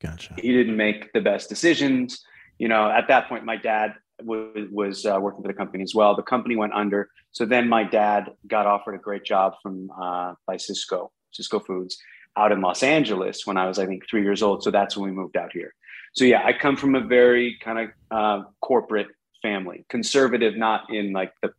Gotcha. 0.00 0.34
He 0.36 0.52
didn't 0.52 0.76
make 0.76 1.12
the 1.12 1.20
best 1.20 1.48
decisions. 1.48 2.20
You 2.58 2.68
know, 2.68 2.90
at 2.90 3.08
that 3.08 3.28
point, 3.28 3.44
my 3.44 3.56
dad 3.56 3.94
was, 4.24 4.68
was 4.70 5.06
uh, 5.06 5.18
working 5.20 5.42
for 5.42 5.48
the 5.48 5.54
company 5.54 5.82
as 5.82 5.94
well. 5.94 6.14
The 6.16 6.22
company 6.22 6.56
went 6.56 6.72
under. 6.72 7.08
So 7.32 7.44
then 7.44 7.68
my 7.68 7.84
dad 7.84 8.32
got 8.46 8.66
offered 8.66 8.94
a 8.94 8.98
great 8.98 9.24
job 9.24 9.54
from 9.62 9.90
uh, 9.90 10.34
by 10.46 10.56
Sysco, 10.56 11.10
Sysco 11.38 11.64
Foods, 11.64 11.96
out 12.36 12.52
in 12.52 12.60
Los 12.60 12.82
Angeles 12.82 13.46
when 13.46 13.56
I 13.56 13.66
was, 13.66 13.78
I 13.78 13.86
think, 13.86 14.08
three 14.08 14.22
years 14.22 14.42
old. 14.42 14.62
So 14.62 14.70
that's 14.70 14.96
when 14.96 15.10
we 15.10 15.16
moved 15.16 15.36
out 15.36 15.50
here. 15.52 15.74
So 16.14 16.24
yeah, 16.24 16.42
I 16.44 16.52
come 16.52 16.76
from 16.76 16.94
a 16.94 17.00
very 17.00 17.58
kind 17.62 17.78
of 17.78 17.88
uh, 18.10 18.44
corporate 18.60 19.08
family, 19.42 19.84
conservative, 19.88 20.56
not 20.56 20.92
in 20.92 21.12
like 21.12 21.32
the 21.42 21.52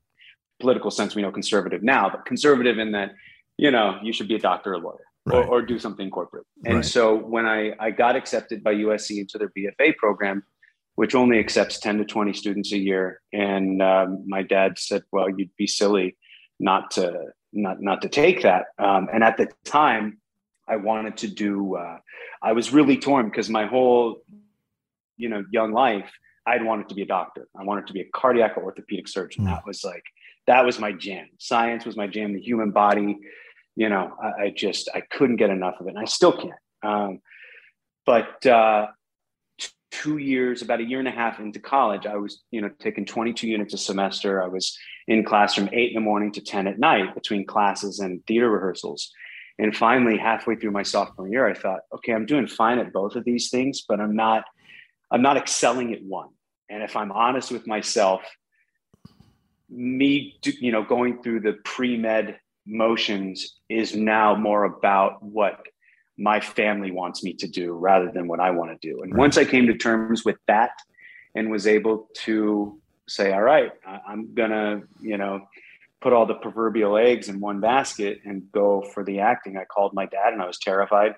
political 0.59 0.91
sense 0.91 1.15
we 1.15 1.21
know 1.21 1.31
conservative 1.31 1.83
now, 1.83 2.09
but 2.09 2.25
conservative 2.25 2.79
in 2.79 2.91
that 2.93 3.11
you 3.57 3.71
know 3.71 3.99
you 4.01 4.13
should 4.13 4.27
be 4.27 4.35
a 4.35 4.39
doctor 4.39 4.73
or 4.73 4.79
lawyer 4.79 5.05
or, 5.25 5.43
or 5.43 5.61
do 5.61 5.77
something 5.79 6.09
corporate. 6.09 6.45
And 6.65 6.75
Right. 6.75 6.85
so 6.85 7.15
when 7.15 7.45
I 7.45 7.73
I 7.79 7.91
got 7.91 8.15
accepted 8.15 8.63
by 8.63 8.75
USC 8.75 9.19
into 9.19 9.37
their 9.37 9.51
BFA 9.57 9.97
program, 9.97 10.43
which 10.95 11.15
only 11.15 11.39
accepts 11.39 11.79
ten 11.79 11.97
to 11.97 12.05
twenty 12.05 12.33
students 12.33 12.71
a 12.71 12.77
year, 12.77 13.21
and 13.33 13.81
um, 13.81 14.23
my 14.27 14.41
dad 14.41 14.77
said, 14.77 15.03
"Well, 15.11 15.29
you'd 15.29 15.55
be 15.57 15.67
silly 15.67 16.17
not 16.59 16.91
to 16.91 17.31
not 17.53 17.81
not 17.81 18.01
to 18.01 18.09
take 18.09 18.41
that." 18.43 18.67
Um, 18.77 19.07
and 19.13 19.23
at 19.23 19.37
the 19.37 19.49
time, 19.63 20.19
I 20.67 20.77
wanted 20.77 21.17
to 21.17 21.27
do. 21.27 21.75
Uh, 21.75 21.97
I 22.41 22.53
was 22.53 22.73
really 22.73 22.97
torn 22.97 23.29
because 23.29 23.49
my 23.49 23.65
whole 23.65 24.23
you 25.17 25.29
know 25.29 25.45
young 25.51 25.71
life 25.71 26.11
i'd 26.47 26.63
wanted 26.63 26.89
to 26.89 26.95
be 26.95 27.01
a 27.01 27.05
doctor. 27.05 27.47
I 27.57 27.63
wanted 27.63 27.87
to 27.87 27.93
be 27.93 28.01
a 28.01 28.09
cardiac 28.13 28.57
or 28.57 28.63
orthopedic 28.63 29.07
surgeon. 29.07 29.45
That 29.45 29.65
was 29.65 29.83
like 29.83 30.03
that 30.47 30.65
was 30.65 30.79
my 30.79 30.91
jam. 30.91 31.27
Science 31.39 31.85
was 31.85 31.95
my 31.95 32.07
jam. 32.07 32.33
The 32.33 32.41
human 32.41 32.71
body 32.71 33.17
you 33.77 33.89
know 33.89 34.13
i, 34.23 34.43
I 34.43 34.49
just 34.55 34.89
i 34.93 35.01
couldn't 35.01 35.37
get 35.37 35.49
enough 35.49 35.75
of 35.79 35.87
it. 35.87 35.91
And 35.91 35.99
i 35.99 36.05
still 36.05 36.33
can't. 36.33 36.53
Um, 36.83 37.21
but 38.05 38.45
uh, 38.45 38.87
two 40.01 40.17
years 40.17 40.61
about 40.61 40.79
a 40.79 40.83
year 40.83 40.99
and 40.99 41.07
a 41.07 41.11
half 41.11 41.39
into 41.39 41.59
college 41.59 42.05
i 42.05 42.15
was 42.15 42.43
you 42.51 42.61
know 42.61 42.69
taking 42.79 43.05
22 43.05 43.47
units 43.47 43.73
a 43.73 43.77
semester 43.77 44.41
i 44.41 44.47
was 44.47 44.77
in 45.07 45.23
class 45.23 45.53
from 45.53 45.69
8 45.71 45.89
in 45.89 45.95
the 45.95 46.01
morning 46.01 46.31
to 46.31 46.41
10 46.41 46.67
at 46.67 46.79
night 46.79 47.13
between 47.13 47.45
classes 47.45 47.99
and 47.99 48.25
theater 48.25 48.49
rehearsals 48.49 49.11
and 49.57 49.75
finally 49.75 50.17
halfway 50.17 50.55
through 50.55 50.71
my 50.71 50.83
sophomore 50.83 51.27
year 51.27 51.47
i 51.47 51.53
thought 51.53 51.81
okay 51.93 52.13
i'm 52.13 52.25
doing 52.25 52.47
fine 52.47 52.79
at 52.79 52.93
both 52.93 53.15
of 53.15 53.23
these 53.25 53.49
things 53.49 53.83
but 53.87 53.99
i'm 53.99 54.15
not 54.15 54.43
I'm 55.11 55.21
not 55.21 55.37
excelling 55.37 55.93
at 55.93 56.03
one. 56.03 56.29
And 56.69 56.83
if 56.83 56.95
I'm 56.95 57.11
honest 57.11 57.51
with 57.51 57.67
myself, 57.67 58.21
me, 59.69 60.37
you 60.43 60.71
know, 60.71 60.83
going 60.83 61.21
through 61.21 61.41
the 61.41 61.53
pre 61.63 61.97
med 61.97 62.39
motions 62.65 63.55
is 63.69 63.95
now 63.95 64.35
more 64.35 64.63
about 64.63 65.21
what 65.21 65.65
my 66.17 66.39
family 66.39 66.91
wants 66.91 67.23
me 67.23 67.33
to 67.33 67.47
do 67.47 67.73
rather 67.73 68.11
than 68.11 68.27
what 68.27 68.39
I 68.39 68.51
want 68.51 68.79
to 68.79 68.87
do. 68.87 69.01
And 69.01 69.15
once 69.15 69.37
I 69.37 69.45
came 69.45 69.67
to 69.67 69.77
terms 69.77 70.23
with 70.23 70.37
that 70.47 70.71
and 71.35 71.51
was 71.51 71.67
able 71.67 72.09
to 72.23 72.79
say, 73.07 73.33
all 73.33 73.41
right, 73.41 73.71
I'm 74.07 74.33
going 74.33 74.51
to, 74.51 74.83
you 75.01 75.17
know, 75.17 75.47
put 76.01 76.13
all 76.13 76.25
the 76.25 76.35
proverbial 76.35 76.97
eggs 76.97 77.29
in 77.29 77.39
one 77.39 77.59
basket 77.59 78.19
and 78.25 78.43
go 78.51 78.81
for 78.93 79.03
the 79.03 79.19
acting, 79.19 79.57
I 79.57 79.65
called 79.65 79.93
my 79.93 80.05
dad 80.05 80.33
and 80.33 80.41
I 80.41 80.47
was 80.47 80.59
terrified. 80.59 81.15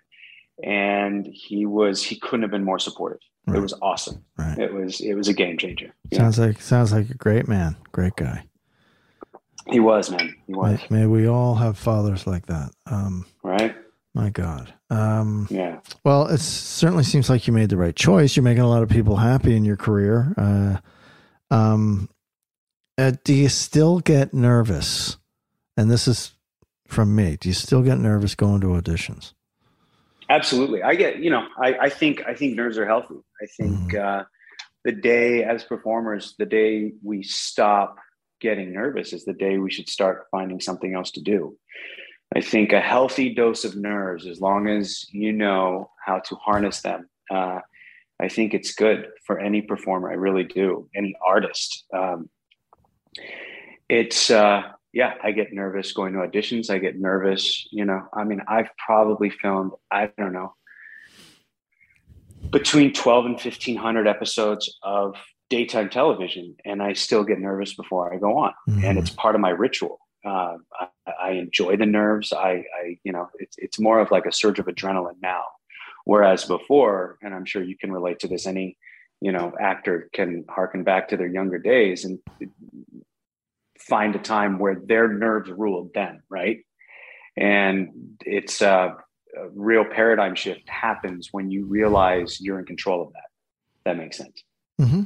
And 0.63 1.27
he 1.27 1.65
was, 1.65 2.01
he 2.01 2.19
couldn't 2.19 2.41
have 2.41 2.51
been 2.51 2.63
more 2.63 2.79
supportive. 2.79 3.19
It 3.47 3.59
was 3.59 3.73
awesome. 3.81 4.25
It 4.37 4.73
was, 4.73 4.99
it 4.99 5.13
was 5.13 5.29
a 5.29 5.33
game 5.33 5.57
changer. 5.57 5.95
Sounds 6.11 6.37
like 6.37 6.59
sounds 6.59 6.91
like 6.91 7.09
a 7.09 7.13
great 7.13 7.47
man, 7.47 7.77
great 7.93 8.15
guy. 8.17 8.43
He 9.69 9.79
was, 9.79 10.09
man. 10.09 10.35
He 10.47 10.53
was. 10.53 10.79
May, 10.89 10.99
may 10.99 11.05
we 11.05 11.27
all 11.27 11.55
have 11.55 11.77
fathers 11.77 12.27
like 12.27 12.45
that. 12.47 12.71
Um, 12.87 13.25
right. 13.43 13.73
My 14.13 14.29
God. 14.29 14.73
Um, 14.89 15.47
yeah. 15.49 15.79
Well, 16.03 16.27
it 16.27 16.39
certainly 16.39 17.03
seems 17.03 17.29
like 17.29 17.47
you 17.47 17.53
made 17.53 17.69
the 17.69 17.77
right 17.77 17.95
choice. 17.95 18.35
You're 18.35 18.43
making 18.43 18.63
a 18.63 18.69
lot 18.69 18.83
of 18.83 18.89
people 18.89 19.17
happy 19.17 19.55
in 19.55 19.65
your 19.65 19.77
career. 19.77 20.33
Uh, 20.37 20.77
um, 21.53 22.09
uh, 22.97 23.11
do 23.23 23.33
you 23.33 23.49
still 23.49 23.99
get 23.99 24.33
nervous? 24.33 25.17
And 25.75 25.91
this 25.91 26.07
is 26.07 26.31
from 26.87 27.15
me. 27.15 27.37
Do 27.37 27.49
you 27.49 27.53
still 27.53 27.81
get 27.81 27.99
nervous 27.99 28.33
going 28.33 28.61
to 28.61 28.67
auditions? 28.67 29.33
Absolutely. 30.29 30.83
I 30.83 30.95
get, 30.95 31.19
you 31.19 31.29
know, 31.29 31.47
I, 31.61 31.77
I 31.77 31.89
think, 31.89 32.23
I 32.27 32.33
think 32.33 32.55
nerves 32.55 32.77
are 32.77 32.85
healthy. 32.85 33.15
I 33.41 33.45
think, 33.45 33.93
uh, 33.93 34.23
the 34.83 34.91
day 34.93 35.43
as 35.43 35.63
performers, 35.65 36.35
the 36.39 36.45
day 36.45 36.93
we 37.03 37.21
stop 37.21 37.97
getting 38.39 38.73
nervous 38.73 39.13
is 39.13 39.25
the 39.25 39.33
day 39.33 39.57
we 39.57 39.71
should 39.71 39.89
start 39.89 40.27
finding 40.31 40.61
something 40.61 40.93
else 40.93 41.11
to 41.11 41.21
do. 41.21 41.57
I 42.35 42.41
think 42.41 42.73
a 42.73 42.81
healthy 42.81 43.33
dose 43.33 43.63
of 43.65 43.75
nerves, 43.75 44.27
as 44.27 44.41
long 44.41 44.67
as 44.67 45.05
you 45.11 45.31
know 45.31 45.89
how 46.05 46.19
to 46.19 46.35
harness 46.35 46.81
them, 46.81 47.09
uh, 47.31 47.59
I 48.19 48.27
think 48.27 48.53
it's 48.53 48.73
good 48.73 49.07
for 49.25 49.39
any 49.39 49.61
performer. 49.61 50.11
I 50.11 50.15
really 50.15 50.43
do. 50.43 50.89
Any 50.95 51.15
artist. 51.25 51.85
Um, 51.93 52.29
it's 53.89 54.29
uh, 54.29 54.63
yeah. 54.93 55.13
I 55.23 55.31
get 55.31 55.53
nervous 55.53 55.93
going 55.93 56.13
to 56.13 56.19
auditions. 56.19 56.69
I 56.69 56.79
get 56.79 56.99
nervous. 56.99 57.67
You 57.71 57.85
know, 57.85 58.01
I 58.13 58.23
mean, 58.23 58.41
I've 58.47 58.69
probably 58.85 59.29
filmed. 59.29 59.71
I 59.91 60.09
don't 60.17 60.33
know 60.33 60.53
between 62.51 62.93
twelve 62.93 63.25
and 63.25 63.39
fifteen 63.39 63.75
hundred 63.75 64.07
episodes 64.07 64.77
of 64.83 65.15
daytime 65.49 65.89
television, 65.89 66.55
and 66.65 66.81
I 66.81 66.93
still 66.93 67.23
get 67.23 67.39
nervous 67.39 67.73
before 67.73 68.13
I 68.13 68.17
go 68.17 68.37
on, 68.37 68.53
and 68.83 68.97
it's 68.97 69.09
part 69.09 69.35
of 69.35 69.41
my 69.41 69.49
ritual. 69.49 69.99
Uh, 70.27 70.57
I, 70.77 71.11
I 71.21 71.31
enjoy 71.31 71.77
the 71.77 71.85
nerves. 71.85 72.33
I, 72.33 72.65
I, 72.83 72.97
you 73.03 73.13
know, 73.13 73.29
it's 73.39 73.55
it's 73.57 73.79
more 73.79 73.99
of 73.99 74.11
like 74.11 74.25
a 74.25 74.31
surge 74.31 74.59
of 74.59 74.65
adrenaline 74.65 75.21
now, 75.21 75.43
whereas 76.03 76.43
before, 76.43 77.17
and 77.21 77.33
I'm 77.33 77.45
sure 77.45 77.63
you 77.63 77.77
can 77.77 77.93
relate 77.93 78.19
to 78.19 78.27
this. 78.27 78.45
Any 78.45 78.77
you 79.21 79.31
know 79.31 79.53
actor 79.59 80.09
can 80.11 80.43
harken 80.49 80.83
back 80.83 81.07
to 81.09 81.17
their 81.17 81.27
younger 81.27 81.59
days 81.59 82.03
and 82.03 82.19
find 83.79 84.15
a 84.15 84.19
time 84.19 84.59
where 84.59 84.75
their 84.75 85.07
nerves 85.07 85.49
ruled 85.49 85.93
them, 85.93 86.23
right? 86.29 86.59
And 87.37 88.17
it's 88.25 88.61
uh, 88.61 88.89
a 89.37 89.49
real 89.55 89.85
paradigm 89.85 90.35
shift 90.35 90.67
happens 90.67 91.29
when 91.31 91.51
you 91.51 91.65
realize 91.65 92.41
you're 92.41 92.59
in 92.59 92.65
control 92.65 93.01
of 93.01 93.13
that. 93.13 93.29
That 93.85 93.97
makes 93.97 94.17
sense. 94.17 94.43
Mm-hmm. 94.81 95.03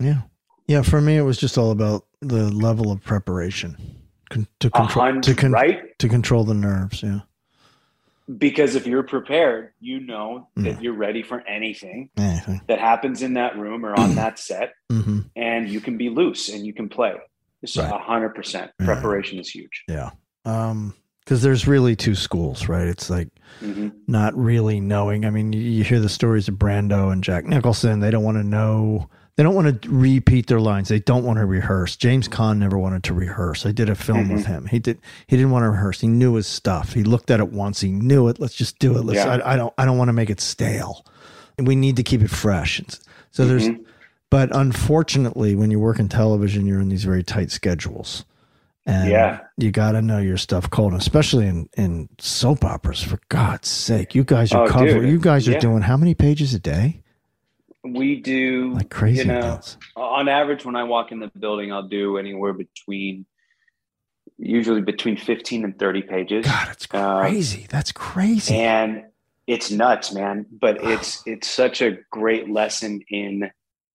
Yeah. 0.00 0.22
Yeah. 0.66 0.82
For 0.82 1.00
me, 1.00 1.16
it 1.16 1.22
was 1.22 1.38
just 1.38 1.56
all 1.56 1.70
about 1.70 2.04
the 2.20 2.50
level 2.50 2.90
of 2.90 3.02
preparation 3.02 4.03
con- 4.30 4.46
to 4.60 4.70
control, 4.70 5.20
to, 5.20 5.34
con- 5.34 5.52
right? 5.52 5.98
to 5.98 6.08
control 6.08 6.44
the 6.44 6.54
nerves. 6.54 7.02
Yeah. 7.02 7.20
Because 8.38 8.74
if 8.74 8.86
you're 8.86 9.02
prepared, 9.02 9.72
you 9.80 10.00
know 10.00 10.48
that 10.56 10.80
you're 10.82 10.94
ready 10.94 11.22
for 11.22 11.40
anything 11.46 12.08
Anything. 12.16 12.62
that 12.68 12.78
happens 12.78 13.20
in 13.22 13.34
that 13.34 13.58
room 13.58 13.84
or 13.84 13.98
on 13.98 14.14
that 14.14 14.38
set, 14.38 14.72
Mm-hmm. 14.90 15.20
and 15.36 15.68
you 15.68 15.80
can 15.80 15.98
be 15.98 16.08
loose 16.08 16.48
and 16.48 16.64
you 16.64 16.72
can 16.72 16.88
play. 16.88 17.14
So 17.66 17.82
a 17.82 17.98
hundred 17.98 18.34
percent 18.34 18.70
preparation 18.78 19.38
is 19.38 19.48
huge. 19.50 19.84
Yeah. 19.88 20.10
Um, 20.44 20.94
because 21.20 21.42
there's 21.42 21.66
really 21.66 21.96
two 21.96 22.14
schools, 22.14 22.68
right? 22.68 22.86
It's 22.86 23.08
like 23.08 23.28
Mhm. 23.62 23.92
not 24.06 24.36
really 24.36 24.78
knowing. 24.80 25.24
I 25.24 25.30
mean, 25.30 25.52
you, 25.54 25.60
you 25.62 25.84
hear 25.84 26.00
the 26.00 26.08
stories 26.10 26.48
of 26.48 26.54
Brando 26.56 27.10
and 27.12 27.24
Jack 27.24 27.46
Nicholson. 27.46 28.00
They 28.00 28.10
don't 28.10 28.24
want 28.24 28.36
to 28.38 28.44
know. 28.44 29.08
They 29.36 29.42
don't 29.42 29.54
want 29.56 29.82
to 29.82 29.88
repeat 29.90 30.46
their 30.46 30.60
lines. 30.60 30.88
They 30.88 31.00
don't 31.00 31.24
want 31.24 31.38
to 31.40 31.44
rehearse. 31.46 31.96
James 31.96 32.28
Caan 32.28 32.58
never 32.58 32.78
wanted 32.78 33.02
to 33.04 33.14
rehearse. 33.14 33.66
I 33.66 33.72
did 33.72 33.88
a 33.90 33.96
film 33.96 34.28
with 34.28 34.44
Mhm. 34.44 34.46
him. 34.46 34.66
He 34.66 34.78
did. 34.78 34.98
He 35.26 35.36
didn't 35.36 35.50
want 35.50 35.64
to 35.64 35.70
rehearse. 35.70 36.00
He 36.00 36.06
knew 36.06 36.34
his 36.34 36.46
stuff. 36.46 36.92
He 36.92 37.02
looked 37.02 37.32
at 37.32 37.40
it 37.40 37.50
once. 37.52 37.80
He 37.80 37.90
knew 37.90 38.28
it. 38.28 38.38
Let's 38.38 38.54
just 38.54 38.78
do 38.78 38.96
it. 38.96 39.04
Let's. 39.04 39.16
Yeah. 39.24 39.34
I, 39.44 39.54
I 39.54 39.56
don't. 39.56 39.74
I 39.76 39.84
don't 39.84 39.98
want 39.98 40.08
to 40.08 40.12
make 40.12 40.30
it 40.30 40.40
stale. 40.40 41.04
And 41.58 41.66
we 41.66 41.74
need 41.74 41.96
to 41.96 42.02
keep 42.04 42.22
it 42.22 42.30
fresh. 42.30 42.80
So 43.32 43.44
there's. 43.44 43.68
Mhm. 43.68 43.80
But 44.30 44.54
unfortunately, 44.54 45.54
when 45.54 45.70
you 45.70 45.78
work 45.80 45.98
in 45.98 46.08
television, 46.08 46.66
you're 46.66 46.80
in 46.80 46.88
these 46.88 47.04
very 47.04 47.22
tight 47.24 47.50
schedules. 47.50 48.24
And 48.86 49.08
Yeah. 49.10 49.40
you 49.56 49.70
got 49.70 49.92
to 49.92 50.02
know 50.02 50.18
your 50.18 50.36
stuff 50.36 50.68
cold, 50.70 50.92
especially 50.94 51.46
in, 51.46 51.68
in 51.76 52.08
soap 52.18 52.64
operas. 52.64 53.02
For 53.02 53.18
God's 53.30 53.68
sake, 53.68 54.14
you 54.14 54.24
guys 54.24 54.52
are 54.52 54.64
Oh, 54.64 54.68
covering. 54.68 55.02
dude. 55.02 55.10
You 55.10 55.18
guys 55.18 55.48
are 55.48 55.52
Yeah. 55.52 55.58
doing 55.60 55.82
how 55.82 55.96
many 55.96 56.14
pages 56.14 56.52
a 56.52 56.58
day? 56.58 57.00
We 57.84 58.20
do 58.20 58.72
Like 58.74 58.90
crazy 58.90 59.20
You 59.20 59.26
know, 59.26 59.60
on 59.96 60.28
average, 60.28 60.64
when 60.64 60.74
I 60.76 60.84
walk 60.84 61.12
in 61.12 61.20
the 61.20 61.30
building, 61.38 61.72
I'll 61.72 61.86
do 61.88 62.16
anywhere 62.16 62.52
between, 62.54 63.26
usually 64.38 64.80
between 64.80 65.16
fifteen 65.16 65.64
and 65.64 65.78
thirty 65.78 66.02
pages. 66.02 66.46
God, 66.46 66.68
it's 66.70 66.86
crazy. 66.86 67.66
That's 67.68 67.92
crazy. 67.92 68.54
and 68.56 69.04
it's 69.46 69.70
nuts, 69.70 70.12
man. 70.12 70.46
But 70.50 70.82
it's 70.82 71.22
it's 71.26 71.48
such 71.48 71.82
a 71.82 71.98
great 72.10 72.50
lesson 72.50 73.02
in 73.10 73.50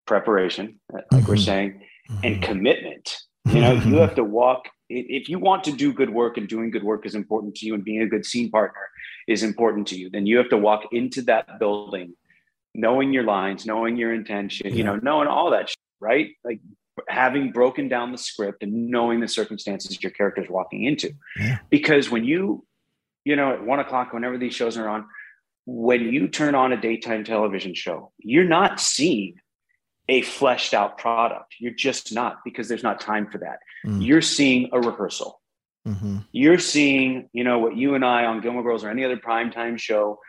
preparation, 0.07 0.81
uh, 0.92 0.98
like 1.11 1.22
Mm-hmm. 1.22 1.31
we're 1.31 1.37
saying, 1.38 1.83
and 2.22 2.42
commitment. 2.42 3.16
You 3.46 3.61
know, 3.62 3.72
you 3.72 3.96
have 3.96 4.14
to 4.16 4.24
walk. 4.24 4.68
If 4.90 5.29
you 5.31 5.38
want 5.38 5.64
to 5.64 5.72
do 5.72 5.92
good 5.94 6.11
work, 6.11 6.37
and 6.37 6.46
doing 6.46 6.70
good 6.70 6.83
work 6.85 7.07
is 7.07 7.14
important 7.14 7.55
to 7.57 7.66
you, 7.66 7.74
and 7.74 7.83
being 7.85 8.03
a 8.03 8.07
good 8.07 8.27
scene 8.27 8.51
partner 8.51 8.88
is 9.27 9.42
important 9.42 9.87
to 9.88 9.96
you, 9.98 10.11
then 10.11 10.27
you 10.27 10.37
have 10.37 10.51
to 10.51 10.59
walk 10.59 10.83
into 10.92 11.22
that 11.22 11.59
building 11.59 12.12
knowing 12.79 13.12
your 13.12 13.25
lines, 13.25 13.67
knowing 13.67 13.97
your 13.97 14.14
intention, 14.14 14.75
you 14.75 14.85
know, 14.85 14.97
knowing 15.03 15.27
all 15.27 15.51
that, 15.51 15.69
shit, 15.69 15.79
right? 16.01 16.31
Like 16.45 16.61
having 17.09 17.51
broken 17.51 17.88
down 17.88 18.12
the 18.12 18.19
script 18.19 18.62
and 18.62 18.88
knowing 18.88 19.19
the 19.21 19.27
circumstances 19.27 20.01
your 20.03 20.12
character 20.12 20.43
is 20.43 20.49
walking 20.49 20.85
into. 20.85 21.12
Because 21.71 22.09
when 22.09 22.25
you, 22.25 22.64
you 23.25 23.35
know, 23.35 23.53
at 23.53 23.64
one 23.64 23.81
o'clock, 23.81 24.12
whenever 24.12 24.38
these 24.38 24.55
shows 24.55 24.77
are 24.77 24.88
on, 24.88 25.07
when 25.67 26.03
you 26.12 26.29
turn 26.29 26.55
on 26.55 26.73
a 26.73 26.81
daytime 26.81 27.25
television 27.25 27.75
show, 27.75 28.12
you're 28.19 28.45
not 28.45 28.81
seeing 28.81 29.35
a 30.09 30.23
fleshed 30.23 30.73
out 30.73 30.99
product. 30.99 31.57
You're 31.59 31.75
just 31.75 32.12
not 32.12 32.38
because 32.45 32.69
there's 32.69 32.85
not 32.85 33.01
time 33.01 33.29
for 33.29 33.38
that. 33.38 33.59
Mm. 33.85 34.07
You're 34.07 34.23
seeing 34.23 34.71
a 34.73 34.81
rehearsal. 34.81 35.41
Mm-hmm. 35.87 36.19
You're 36.33 36.59
seeing, 36.59 37.29
you 37.33 37.43
know, 37.43 37.59
what 37.59 37.77
you 37.77 37.97
and 37.97 38.05
I 38.05 38.25
on 38.25 38.41
Gilmore 38.41 38.62
Girls 38.62 38.85
or 38.85 38.88
any 38.88 39.05
other 39.05 39.17
primetime 39.17 39.79
show 39.79 40.21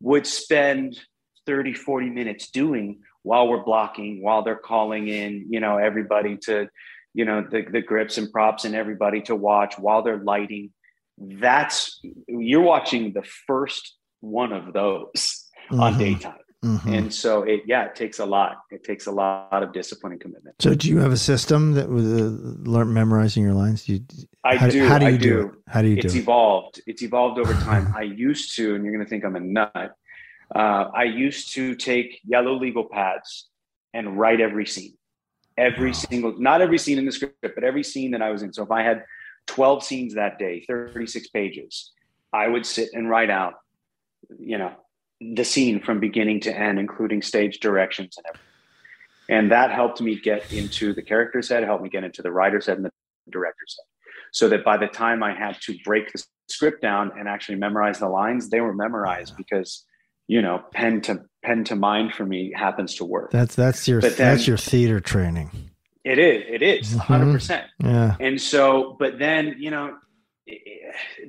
would 0.00 0.26
spend 0.26 0.98
30, 1.46 1.74
40 1.74 2.10
minutes 2.10 2.50
doing 2.50 3.00
while 3.22 3.48
we're 3.48 3.62
blocking, 3.64 4.22
while 4.22 4.42
they're 4.42 4.56
calling 4.56 5.08
in, 5.08 5.46
you 5.48 5.60
know, 5.60 5.78
everybody 5.78 6.36
to, 6.36 6.68
you 7.14 7.24
know, 7.24 7.46
the, 7.50 7.62
the 7.70 7.80
grips 7.80 8.18
and 8.18 8.30
props 8.30 8.64
and 8.64 8.74
everybody 8.74 9.20
to 9.22 9.34
watch 9.34 9.78
while 9.78 10.02
they're 10.02 10.22
lighting. 10.22 10.70
That's 11.18 11.98
you're 12.28 12.60
watching 12.62 13.12
the 13.14 13.24
first 13.46 13.94
one 14.20 14.52
of 14.52 14.72
those 14.74 15.48
on 15.70 15.94
Mhm. 15.94 15.98
daytime. 15.98 16.34
Mhm. 16.64 16.98
And 16.98 17.14
so 17.14 17.42
it 17.42 17.62
yeah, 17.66 17.84
it 17.84 17.94
takes 17.94 18.18
a 18.18 18.26
lot. 18.26 18.58
It 18.70 18.82
takes 18.82 19.06
a 19.06 19.12
lot 19.12 19.62
of 19.62 19.72
discipline 19.72 20.12
and 20.12 20.20
commitment. 20.20 20.56
So, 20.60 20.74
do 20.74 20.88
you 20.88 20.98
have 20.98 21.12
a 21.12 21.16
system 21.16 21.72
that 21.74 21.88
was 21.88 22.04
uh, 22.06 22.84
memorizing 22.84 23.44
your 23.44 23.52
lines? 23.54 23.84
Do 23.84 23.94
you, 23.94 24.00
I 24.44 24.56
how, 24.56 24.68
do. 24.68 24.86
How 24.86 24.98
do 24.98 25.06
I 25.06 25.10
you 25.10 25.18
do. 25.18 25.28
do. 25.28 25.40
it? 25.48 25.50
How 25.68 25.82
do 25.82 25.88
you 25.88 25.96
it's 25.98 26.12
do 26.12 26.18
it? 26.18 26.22
evolved. 26.22 26.80
It's 26.86 27.02
evolved 27.02 27.38
over 27.38 27.52
time. 27.54 27.94
I 27.96 28.02
used 28.02 28.56
to, 28.56 28.74
and 28.74 28.84
you're 28.84 28.92
going 28.92 29.04
to 29.04 29.08
think 29.08 29.24
I'm 29.24 29.36
a 29.36 29.40
nut. 29.40 29.92
Uh, 30.54 30.90
I 30.94 31.04
used 31.04 31.54
to 31.54 31.74
take 31.74 32.20
yellow 32.24 32.54
legal 32.58 32.84
pads 32.84 33.48
and 33.92 34.18
write 34.18 34.40
every 34.40 34.66
scene, 34.66 34.94
every 35.56 35.92
single, 35.92 36.38
not 36.38 36.60
every 36.60 36.78
scene 36.78 36.98
in 36.98 37.06
the 37.06 37.12
script, 37.12 37.36
but 37.42 37.64
every 37.64 37.82
scene 37.82 38.12
that 38.12 38.22
I 38.22 38.30
was 38.30 38.42
in. 38.42 38.52
So 38.52 38.62
if 38.62 38.70
I 38.70 38.82
had 38.82 39.04
12 39.46 39.82
scenes 39.82 40.14
that 40.14 40.38
day, 40.38 40.64
36 40.66 41.28
pages, 41.28 41.92
I 42.32 42.48
would 42.48 42.66
sit 42.66 42.90
and 42.92 43.08
write 43.08 43.30
out, 43.30 43.54
you 44.38 44.58
know, 44.58 44.72
the 45.20 45.44
scene 45.44 45.80
from 45.80 45.98
beginning 46.00 46.40
to 46.40 46.56
end, 46.56 46.78
including 46.78 47.22
stage 47.22 47.60
directions 47.60 48.16
and 48.18 48.26
everything. 48.26 48.46
And 49.28 49.50
that 49.50 49.72
helped 49.72 50.00
me 50.00 50.20
get 50.20 50.52
into 50.52 50.92
the 50.92 51.02
character's 51.02 51.48
head, 51.48 51.64
helped 51.64 51.82
me 51.82 51.88
get 51.88 52.04
into 52.04 52.22
the 52.22 52.30
writer's 52.30 52.66
head 52.66 52.76
and 52.76 52.86
the 52.86 52.92
director's 53.30 53.76
head. 53.78 53.86
So 54.32 54.48
that 54.50 54.64
by 54.64 54.76
the 54.76 54.86
time 54.86 55.22
I 55.22 55.34
had 55.34 55.60
to 55.62 55.76
break 55.84 56.12
the 56.12 56.22
script 56.48 56.82
down 56.82 57.12
and 57.18 57.28
actually 57.28 57.56
memorize 57.56 57.98
the 57.98 58.08
lines, 58.08 58.50
they 58.50 58.60
were 58.60 58.74
memorized 58.74 59.36
because, 59.36 59.84
you 60.28 60.42
know, 60.42 60.62
pen 60.72 61.00
to 61.02 61.20
pen 61.44 61.64
to 61.64 61.76
mind 61.76 62.12
for 62.14 62.26
me 62.26 62.52
happens 62.56 62.94
to 62.96 63.04
work. 63.04 63.30
That's 63.30 63.54
that's 63.54 63.86
your 63.88 64.00
then- 64.00 64.14
that's 64.16 64.46
your 64.48 64.56
theater 64.56 65.00
training. 65.00 65.50
It 66.04 66.18
is. 66.20 66.44
It 66.48 66.62
is, 66.62 66.94
Mhm. 66.94 67.00
100%. 67.00 67.64
Yeah. 67.82 68.14
And 68.20 68.40
so, 68.40 68.96
but 69.00 69.18
then, 69.18 69.56
you 69.58 69.72
know, 69.72 69.96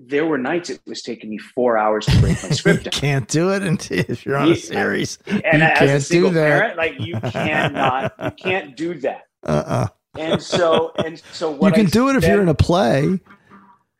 there 0.08 0.24
were 0.26 0.38
nights 0.38 0.70
it 0.70 0.80
was 0.86 1.02
taking 1.02 1.32
me 1.32 1.40
four 1.40 1.78
hours 1.80 2.06
to 2.06 2.12
break 2.22 2.42
my 2.44 2.50
script 2.50 2.86
You 2.86 2.92
can't 2.92 3.28
do 3.28 3.52
it 3.54 3.64
until 3.64 4.06
if 4.08 4.24
you're 4.26 4.38
on 4.38 4.52
a 4.52 4.56
series. 4.56 5.18
And 5.26 5.36
you 5.36 5.64
as 5.64 5.80
can't 5.80 5.92
a 5.92 6.00
single 6.02 6.30
do 6.30 6.36
that. 6.36 6.48
parent, 6.60 6.78
like 6.78 7.00
you 7.00 7.20
cannot, 7.20 8.14
you 8.24 8.32
can't 8.32 8.78
do 8.78 8.94
that. 9.00 9.24
Uh-uh. 9.44 9.88
And 10.20 10.42
so, 10.42 10.92
and 11.04 11.22
so 11.32 11.50
what 11.52 11.70
You 11.70 11.74
can 11.74 11.88
I 11.88 11.90
do 11.90 12.10
it 12.10 12.16
if 12.16 12.24
you're 12.28 12.42
in 12.42 12.48
a 12.50 12.54
play. 12.54 13.20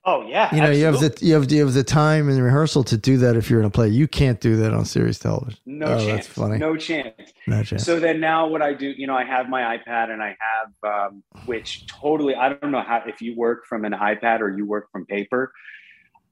Oh 0.10 0.22
yeah, 0.22 0.56
You 0.56 0.62
know, 0.62 0.72
you 0.72 0.86
have 0.86 1.02
the 1.02 1.18
you 1.20 1.34
have 1.34 1.52
you 1.52 1.66
have 1.66 1.74
the 1.74 1.84
time 1.84 2.30
and 2.30 2.42
rehearsal 2.42 2.82
to 2.86 2.96
do 2.96 3.18
that 3.18 3.36
if 3.36 3.50
you're 3.50 3.60
in 3.60 3.66
a 3.66 3.70
play. 3.70 3.90
You 3.90 4.08
can't 4.08 4.40
do 4.40 4.56
that 4.56 4.74
on 4.74 4.86
series 4.86 5.20
television. 5.20 5.60
No 5.66 5.86
oh, 5.86 5.98
chance. 5.98 6.06
that's 6.06 6.28
funny. 6.28 6.58
No 6.58 6.78
chance. 6.78 7.34
No 7.46 7.62
chance. 7.62 7.84
So 7.84 8.00
then 8.00 8.22
now 8.22 8.48
what 8.48 8.62
I 8.62 8.74
do, 8.74 8.88
you 8.88 9.06
know, 9.06 9.16
I 9.16 9.26
have 9.26 9.50
my 9.50 9.78
iPad 9.78 10.10
and 10.10 10.24
I 10.24 10.38
have, 10.40 11.10
um, 11.12 11.24
which 11.46 11.88
totally, 11.88 12.36
I 12.36 12.54
don't 12.54 12.72
know 12.72 12.84
how, 12.84 13.04
if 13.06 13.22
you 13.22 13.36
work 13.36 13.66
from 13.66 13.84
an 13.84 13.92
iPad 13.92 14.40
or 14.40 14.58
you 14.58 14.66
work 14.66 14.90
from 14.94 15.06
paper. 15.06 15.52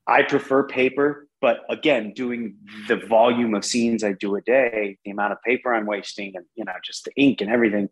I 0.08 0.22
prefer 0.22 0.64
paper, 0.66 1.28
but 1.42 1.66
again, 1.70 2.14
doing 2.14 2.56
the 2.88 2.96
volume 2.96 3.56
of 3.56 3.66
scenes 3.66 4.06
I 4.06 4.14
do 4.14 4.38
a 4.38 4.42
day, 4.42 4.98
the 5.04 5.12
amount 5.12 5.34
of 5.34 5.42
paper 5.44 5.74
I'm 5.74 5.86
wasting 5.86 6.32
and, 6.36 6.46
you 6.56 6.64
know, 6.64 6.74
just 6.82 7.04
the 7.04 7.12
ink 7.18 7.42
and 7.42 7.50
everything. 7.52 7.90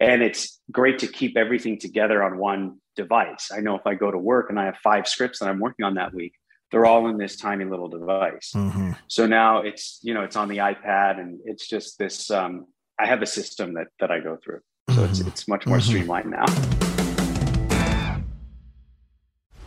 And 0.00 0.22
it's 0.22 0.58
great 0.72 0.98
to 1.00 1.06
keep 1.06 1.36
everything 1.36 1.78
together 1.78 2.22
on 2.22 2.38
one 2.38 2.78
device. 2.96 3.50
I 3.54 3.60
know 3.60 3.76
if 3.76 3.86
I 3.86 3.94
go 3.94 4.10
to 4.10 4.16
work 4.18 4.48
and 4.48 4.58
I 4.58 4.64
have 4.64 4.76
five 4.82 5.06
scripts 5.06 5.40
that 5.40 5.48
I'm 5.48 5.60
working 5.60 5.84
on 5.84 5.94
that 5.94 6.14
week, 6.14 6.32
they're 6.70 6.86
all 6.86 7.06
in 7.08 7.18
this 7.18 7.36
tiny 7.36 7.64
little 7.66 7.88
device. 7.88 8.52
Mhm. 8.54 8.96
So 9.08 9.26
now 9.26 9.58
it's 9.58 9.98
you 10.02 10.14
know 10.14 10.22
it's 10.22 10.36
on 10.36 10.48
the 10.48 10.58
iPad 10.58 11.18
and 11.20 11.38
it's 11.44 11.68
just 11.68 11.98
this. 11.98 12.30
Um, 12.30 12.66
I 12.98 13.06
have 13.06 13.20
a 13.22 13.26
system 13.26 13.74
that 13.74 13.88
that 13.98 14.10
I 14.10 14.20
go 14.20 14.38
through, 14.42 14.60
so 14.94 15.04
it's 15.04 15.20
it's 15.20 15.46
much 15.48 15.66
more 15.66 15.78
Mhm. 15.78 15.82
streamlined 15.82 16.30
now. 16.30 16.79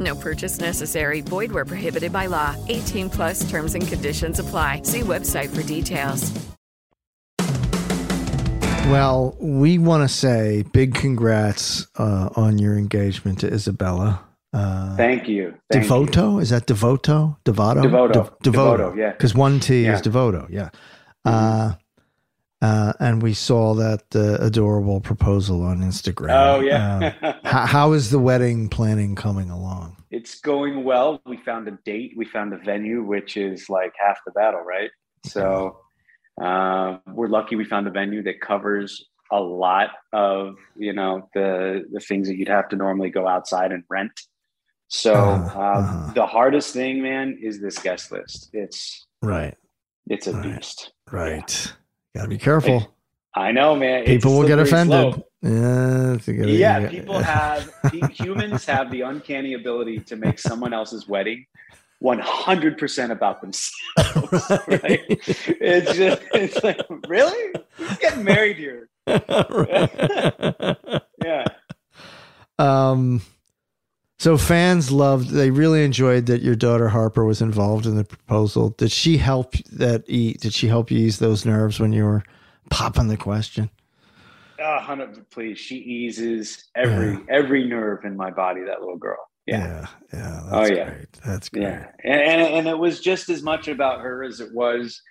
No 0.00 0.14
purchase 0.16 0.58
necessary. 0.58 1.20
Void 1.20 1.52
where 1.52 1.64
prohibited 1.66 2.12
by 2.12 2.26
law. 2.26 2.56
18 2.68 3.10
plus 3.10 3.48
terms 3.50 3.74
and 3.74 3.86
conditions 3.86 4.38
apply. 4.40 4.82
See 4.84 5.00
website 5.00 5.54
for 5.54 5.62
details. 5.62 6.32
Well, 8.90 9.34
we 9.40 9.78
want 9.78 10.02
to 10.02 10.14
say 10.14 10.62
big 10.72 10.94
congrats 10.94 11.86
uh, 11.98 12.28
on 12.36 12.58
your 12.58 12.76
engagement 12.76 13.38
to 13.40 13.46
Isabella. 13.50 14.22
Uh, 14.52 14.94
Thank 14.96 15.26
you. 15.26 15.54
Thank 15.72 15.84
you. 15.84 15.90
Devoto? 15.90 16.40
Is 16.40 16.50
that 16.50 16.66
Devoto? 16.66 17.36
Devoto? 17.44 17.82
Devoto. 17.82 18.12
De- 18.12 18.50
Devoto. 18.50 18.76
Devoto, 18.92 18.96
yeah. 18.96 19.12
Because 19.12 19.34
one 19.34 19.58
T 19.58 19.80
is 19.80 19.84
Yeah. 19.86 20.00
Devoto. 20.00 20.46
Yeah. 20.50 20.68
Uh, 21.24 21.72
uh, 22.64 22.92
and 22.98 23.22
we 23.22 23.34
saw 23.34 23.74
that 23.74 24.04
uh, 24.14 24.38
adorable 24.44 25.00
proposal 25.00 25.62
on 25.62 25.80
Instagram. 25.80 26.30
Oh, 26.30 26.60
yeah. 26.60 27.12
Uh, 27.22 27.32
how, 27.44 27.66
how 27.66 27.92
is 27.92 28.10
the 28.10 28.18
wedding 28.18 28.68
planning 28.68 29.14
coming 29.14 29.50
along? 29.50 29.96
It's 30.10 30.40
going 30.40 30.82
well. 30.84 31.20
We 31.26 31.36
found 31.36 31.68
a 31.68 31.78
date. 31.84 32.12
We 32.16 32.24
found 32.24 32.52
a 32.54 32.58
venue, 32.58 33.02
which 33.02 33.36
is 33.36 33.68
like 33.68 33.92
half 34.04 34.18
the 34.26 34.32
battle, 34.32 34.60
right? 34.60 34.90
So 35.26 35.78
uh, 36.42 36.98
we're 37.06 37.28
lucky 37.28 37.54
we 37.56 37.64
found 37.64 37.86
a 37.86 37.90
venue 37.90 38.22
that 38.22 38.40
covers 38.40 39.04
a 39.32 39.40
lot 39.40 39.90
of 40.12 40.56
you 40.76 40.92
know 40.92 41.28
the 41.34 41.84
the 41.92 42.00
things 42.00 42.28
that 42.28 42.36
you'd 42.36 42.48
have 42.48 42.68
to 42.70 42.76
normally 42.76 43.10
go 43.10 43.26
outside 43.26 43.72
and 43.72 43.84
rent. 43.90 44.12
So 44.88 45.14
Uh-huh, 45.14 45.60
uh, 45.60 46.12
the 46.14 46.26
hardest 46.26 46.72
thing, 46.72 47.02
man, 47.02 47.38
is 47.42 47.60
this 47.60 47.78
guest 47.78 48.12
list. 48.12 48.50
It's 48.52 49.06
Right. 49.22 49.54
it's 50.08 50.26
a 50.26 50.34
beast. 50.42 50.92
Right. 51.10 51.40
Got 51.40 51.72
to 52.22 52.28
be 52.28 52.38
careful. 52.38 52.94
I 53.34 53.50
know, 53.52 53.74
man. 53.74 54.04
People 54.04 54.38
will 54.38 54.46
get 54.46 54.58
offended. 54.60 55.14
slope. 55.14 55.28
Yeah. 55.42 56.16
good- 56.24 56.48
yeah, 56.48 56.88
people 56.88 57.18
have 57.18 57.68
humans 58.12 58.64
have 58.64 58.90
the 58.90 59.02
uncanny 59.02 59.54
ability 59.54 59.98
to 60.00 60.16
make 60.16 60.38
someone 60.38 60.72
else's 60.72 61.06
wedding 61.06 61.44
100% 62.02 63.10
about 63.10 63.40
themselves 63.42 64.50
right 64.68 65.00
it's 65.08 65.94
just 65.96 66.22
it's 66.34 66.62
like 66.64 66.80
really 67.08 67.52
who's 67.76 67.96
getting 67.98 68.24
married 68.24 68.56
here 68.56 68.88
yeah 71.24 71.44
Um, 72.58 73.20
so 74.24 74.38
fans 74.38 74.90
loved. 74.90 75.28
They 75.28 75.50
really 75.50 75.84
enjoyed 75.84 76.24
that 76.26 76.40
your 76.40 76.54
daughter 76.54 76.88
Harper 76.88 77.26
was 77.26 77.42
involved 77.42 77.84
in 77.84 77.96
the 77.96 78.04
proposal. 78.04 78.70
Did 78.70 78.90
she 78.90 79.18
help 79.18 79.52
that? 79.70 80.02
eat? 80.06 80.40
did 80.40 80.54
she 80.54 80.66
help 80.66 80.90
you 80.90 80.96
ease 80.96 81.18
those 81.18 81.44
nerves 81.44 81.78
when 81.78 81.92
you 81.92 82.04
were 82.04 82.24
popping 82.70 83.08
the 83.08 83.18
question? 83.18 83.68
uh, 84.58 84.76
100 84.76 85.28
please 85.28 85.58
she 85.58 85.76
eases 85.76 86.70
every 86.74 87.18
every 87.28 87.64
nerve 87.66 88.04
in 88.04 88.16
my 88.16 88.30
body 88.30 88.62
that 88.62 88.80
little 88.80 88.96
girl 88.96 89.18
yeah 89.46 89.86
yeah, 90.12 90.40
oh 90.52 90.64
yeah 90.64 90.90
great. 90.90 91.12
that's 91.24 91.50
great. 91.50 91.64
yeah 91.64 91.86
and, 92.02 92.20
and 92.22 92.40
and 92.40 92.68
it 92.68 92.78
was 92.78 93.00
just 93.00 93.28
as 93.28 93.42
much 93.42 93.68
about 93.68 94.00
her 94.00 94.22
as 94.22 94.40
it 94.40 94.48
was 94.54 95.02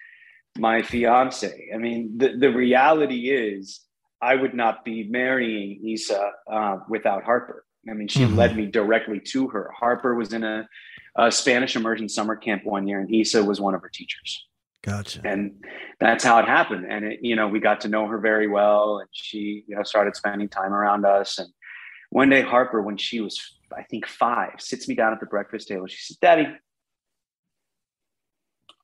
my 0.58 0.82
fiance 0.82 1.70
i 1.72 1.78
mean 1.78 2.18
the, 2.18 2.36
the 2.38 2.52
reality 2.52 3.30
is 3.30 3.82
i 4.22 4.34
would 4.34 4.56
not 4.56 4.84
be 4.84 5.08
marrying 5.10 5.80
isa 5.86 6.32
uh, 6.52 6.78
without 6.90 7.24
harper 7.24 7.66
i 7.90 7.94
mean 7.94 8.08
she 8.08 8.20
Mhm. 8.22 8.36
led 8.36 8.56
me 8.56 8.66
directly 8.66 9.20
to 9.20 9.48
her 9.50 9.72
harper 9.78 10.16
was 10.16 10.34
in 10.34 10.44
a, 10.44 10.68
a 11.16 11.32
spanish 11.32 11.76
immersion 11.76 12.08
summer 12.10 12.36
camp 12.36 12.66
one 12.66 12.88
year 12.88 13.00
and 13.00 13.14
isa 13.14 13.44
was 13.44 13.60
one 13.62 13.76
of 13.76 13.82
her 13.82 13.90
teachers 13.94 14.48
Gotcha. 14.84 15.22
and 15.24 15.64
that's 16.00 16.24
how 16.24 16.40
it 16.40 16.46
happened 16.46 16.86
and 16.90 17.06
it, 17.06 17.20
you 17.22 17.36
know 17.36 17.48
we 17.48 17.60
got 17.60 17.82
to 17.82 17.88
know 17.88 18.08
her 18.08 18.20
very 18.20 18.48
well 18.48 19.00
and 19.00 19.10
she 19.12 19.64
you 19.68 19.76
know 19.76 19.84
started 19.84 20.16
spending 20.16 20.50
time 20.50 20.74
around 20.74 21.06
us 21.06 21.40
and 21.40 21.50
one 22.10 22.30
day 22.30 22.42
harper 22.42 22.82
when 22.82 22.98
she 22.98 23.22
was 23.22 23.40
i 23.76 23.84
think 23.84 24.06
five 24.08 24.56
sits 24.60 24.88
me 24.88 24.96
down 24.96 25.14
at 25.14 25.20
the 25.20 25.26
breakfast 25.26 25.68
table 25.68 25.88
she 25.88 25.98
said 26.02 26.18
daddy 26.22 26.48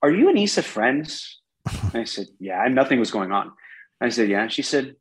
are 0.01 0.11
you 0.11 0.29
and 0.29 0.37
isa 0.39 0.63
friends 0.63 1.41
i 1.93 2.03
said 2.03 2.27
yeah 2.39 2.65
and 2.65 2.73
nothing 2.75 2.99
was 2.99 3.11
going 3.11 3.31
on 3.31 3.51
I 4.01 4.07
said, 4.07 4.29
Yeah. 4.29 4.47
She 4.47 4.61
said, 4.61 4.95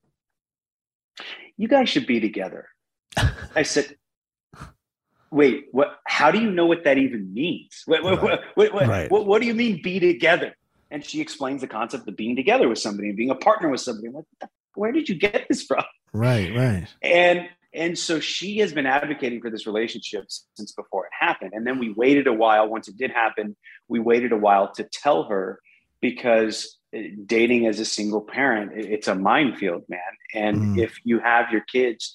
You 1.56 1.68
guys 1.68 1.88
should 1.88 2.08
be 2.08 2.18
together. 2.18 2.68
I 3.58 3.62
said, 3.64 3.96
Wait, 5.30 5.66
what? 5.72 5.98
How 6.06 6.30
do 6.30 6.40
you 6.40 6.50
know 6.50 6.64
what 6.64 6.84
that 6.84 6.96
even 6.96 7.34
means? 7.34 7.82
What, 7.84 8.02
what, 8.02 8.22
what, 8.22 8.40
what, 8.54 8.72
what, 8.72 8.88
Right. 8.88 9.10
what, 9.10 9.26
what 9.26 9.40
do 9.42 9.46
you 9.46 9.54
mean 9.54 9.82
be 9.82 10.00
together? 10.00 10.56
And 10.90 11.04
she 11.04 11.20
explains 11.20 11.60
the 11.60 11.66
concept 11.66 12.08
of 12.08 12.16
being 12.16 12.34
together 12.34 12.66
with 12.66 12.78
somebody 12.78 13.08
and 13.08 13.16
being 13.16 13.28
a 13.30 13.34
partner 13.34 13.68
with 13.68 13.82
somebody. 13.82 14.08
I'm 14.08 14.14
like, 14.14 14.24
where 14.74 14.90
did 14.92 15.08
you 15.08 15.16
get 15.16 15.46
this 15.50 15.62
from? 15.64 15.84
Right, 16.14 16.50
right. 16.56 16.86
And 17.02 17.46
and 17.74 17.98
so 17.98 18.20
she 18.20 18.58
has 18.58 18.72
been 18.72 18.86
advocating 18.86 19.42
for 19.42 19.50
this 19.50 19.66
relationship 19.66 20.24
since 20.54 20.72
before 20.72 21.04
it 21.04 21.12
happened. 21.18 21.52
And 21.52 21.66
then 21.66 21.78
we 21.78 21.92
waited 21.92 22.26
a 22.26 22.32
while. 22.32 22.66
Once 22.66 22.88
it 22.88 22.96
did 22.96 23.10
happen, 23.10 23.54
we 23.88 23.98
waited 23.98 24.32
a 24.32 24.36
while 24.38 24.72
to 24.76 24.84
tell 24.84 25.24
her 25.24 25.60
because 26.00 26.78
uh, 26.96 27.00
dating 27.26 27.66
as 27.66 27.78
a 27.80 27.84
single 27.84 28.22
parent, 28.22 28.72
it's 28.74 29.08
a 29.08 29.14
minefield, 29.14 29.82
man. 29.90 30.00
And 30.32 30.56
Mm. 30.76 30.78
if 30.78 30.98
you 31.04 31.18
have 31.18 31.50
your 31.52 31.60
kids' 31.62 32.14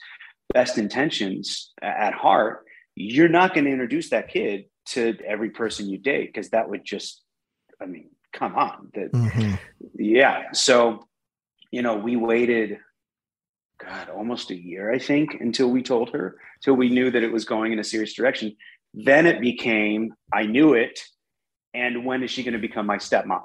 best 0.53 0.77
intentions 0.77 1.71
at 1.81 2.13
heart, 2.13 2.65
you're 2.95 3.29
not 3.29 3.53
going 3.53 3.65
to 3.65 3.71
introduce 3.71 4.09
that 4.11 4.29
kid 4.29 4.65
to 4.85 5.17
every 5.25 5.49
person 5.49 5.89
you 5.89 5.97
date 5.97 6.27
because 6.33 6.49
that 6.49 6.69
would 6.69 6.85
just, 6.85 7.21
I 7.81 7.85
mean, 7.85 8.09
come 8.33 8.55
on. 8.55 8.89
That, 8.93 9.11
Mhm. 9.11 9.59
yeah. 9.95 10.51
So, 10.51 11.07
you 11.71 11.81
know, 11.81 11.97
we 11.97 12.15
waited, 12.15 12.79
God, 13.79 14.09
almost 14.09 14.51
a 14.51 14.55
year, 14.55 14.91
I 14.91 14.99
think, 14.99 15.35
until 15.39 15.69
we 15.69 15.81
told 15.81 16.11
her, 16.11 16.39
till 16.61 16.75
we 16.75 16.89
knew 16.89 17.09
that 17.11 17.23
it 17.23 17.31
was 17.31 17.45
going 17.45 17.73
in 17.73 17.79
a 17.79 17.83
serious 17.83 18.13
direction. 18.13 18.55
Then 18.93 19.25
it 19.25 19.41
became, 19.41 20.13
I 20.31 20.45
knew 20.45 20.73
it. 20.73 20.99
And 21.73 22.05
when 22.05 22.21
is 22.21 22.29
she 22.29 22.43
going 22.43 22.53
to 22.53 22.59
become 22.59 22.85
my 22.85 22.97
stepmom? 22.97 23.41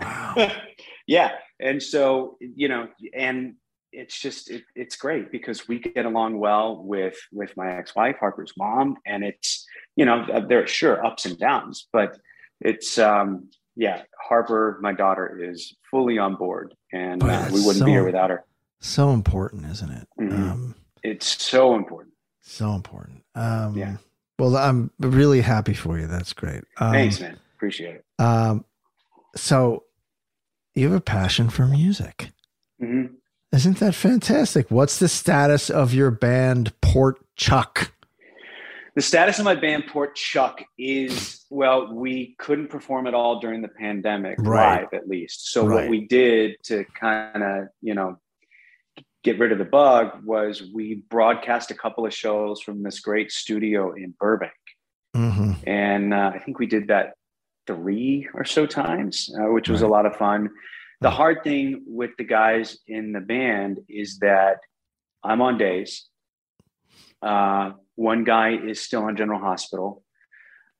Wow. 0.00 0.34
yeah. 1.06 1.32
And 1.58 1.82
so, 1.82 2.36
you 2.40 2.68
know, 2.68 2.88
and 3.14 3.54
it's 3.92 4.18
just, 4.20 4.50
it, 4.50 4.62
it's 4.74 4.96
great 4.96 5.30
because 5.30 5.68
we 5.68 5.78
get 5.78 6.04
along 6.06 6.38
well 6.38 6.82
with, 6.82 7.16
with 7.30 7.56
my 7.56 7.76
ex-wife, 7.76 8.16
Harper's 8.18 8.52
mom. 8.56 8.96
And 9.06 9.22
it's, 9.22 9.66
you 9.96 10.04
know, 10.04 10.26
there 10.48 10.62
are 10.62 10.66
sure 10.66 11.04
ups 11.04 11.26
and 11.26 11.38
downs, 11.38 11.88
but 11.92 12.18
it's, 12.60 12.98
um, 12.98 13.50
yeah, 13.76 14.02
Harper, 14.20 14.78
my 14.82 14.92
daughter 14.92 15.38
is 15.42 15.74
fully 15.90 16.18
on 16.18 16.36
board 16.36 16.74
and 16.92 17.22
uh, 17.22 17.48
we 17.52 17.60
wouldn't 17.64 17.84
be 17.84 17.90
here 17.92 18.04
without 18.04 18.30
her. 18.30 18.44
So 18.80 19.10
important, 19.10 19.66
isn't 19.66 19.90
it? 19.90 20.08
Mhm. 20.20 20.32
Um, 20.32 20.74
It's 21.02 21.26
so 21.42 21.74
important. 21.74 22.14
so 22.40 22.72
important. 22.74 23.24
Um, 23.34 23.76
Yeah. 23.76 23.96
Well, 24.38 24.56
I'm 24.56 24.90
really 24.98 25.42
happy 25.42 25.74
for 25.74 25.98
you. 25.98 26.06
That's 26.08 26.32
great. 26.32 26.64
Um, 26.78 26.92
Thanks, 26.92 27.20
man. 27.20 27.38
Appreciate 27.56 27.96
it. 27.96 28.04
Um, 28.18 28.64
so 29.36 29.84
you 30.74 30.88
have 30.88 30.96
a 30.96 31.00
passion 31.00 31.48
for 31.50 31.66
music. 31.66 32.30
hmm 32.80 33.06
Isn't 33.52 33.78
that 33.78 33.94
fantastic? 33.94 34.70
What's 34.70 34.98
the 34.98 35.08
status 35.08 35.68
of 35.68 35.92
your 35.92 36.10
band, 36.10 36.72
Port 36.80 37.18
Chuck? 37.36 37.92
The 38.94 39.02
status 39.02 39.38
of 39.38 39.44
my 39.44 39.54
band, 39.54 39.86
Port 39.88 40.14
Chuck, 40.16 40.62
is 40.78 41.44
well, 41.50 41.92
we 41.94 42.34
couldn't 42.38 42.68
perform 42.68 43.06
at 43.06 43.12
all 43.14 43.40
during 43.40 43.60
the 43.60 43.68
pandemic, 43.68 44.36
Right. 44.38 44.80
live 44.82 44.88
at 44.94 45.06
least. 45.08 45.50
So 45.52 45.66
Right. 45.66 45.82
what 45.82 45.90
we 45.90 46.06
did 46.06 46.56
to 46.64 46.84
kind 46.98 47.42
of, 47.42 47.68
you 47.82 47.94
know, 47.94 48.18
get 49.22 49.38
rid 49.38 49.52
of 49.52 49.58
the 49.58 49.64
bug 49.66 50.24
was 50.24 50.62
we 50.74 50.96
broadcast 51.10 51.70
a 51.70 51.74
couple 51.74 52.06
of 52.06 52.12
shows 52.14 52.60
from 52.62 52.82
this 52.82 53.00
great 53.00 53.30
studio 53.30 53.92
in 53.92 54.14
Burbank, 54.18 54.52
Mm-hmm. 55.14 55.52
and 55.66 56.14
uh, 56.14 56.32
I 56.34 56.38
think 56.38 56.58
we 56.58 56.66
did 56.66 56.88
that 56.88 57.14
three 57.66 58.28
or 58.34 58.44
so 58.44 58.66
times, 58.66 59.30
uh, 59.38 59.52
which 59.52 59.68
was 59.68 59.82
a 59.82 59.88
lot 59.88 60.06
of 60.06 60.16
fun. 60.16 60.48
The 61.02 61.10
hard 61.10 61.42
thing 61.42 61.82
with 61.86 62.10
the 62.16 62.24
guys 62.24 62.78
in 62.86 63.12
the 63.12 63.20
band 63.20 63.80
is 63.88 64.18
that 64.20 64.58
I'm 65.24 65.42
on 65.42 65.58
days. 65.58 66.08
Uh, 67.20 67.72
one 67.96 68.22
guy 68.22 68.56
is 68.56 68.80
still 68.80 69.02
on 69.04 69.16
General 69.16 69.40
Hospital, 69.40 70.04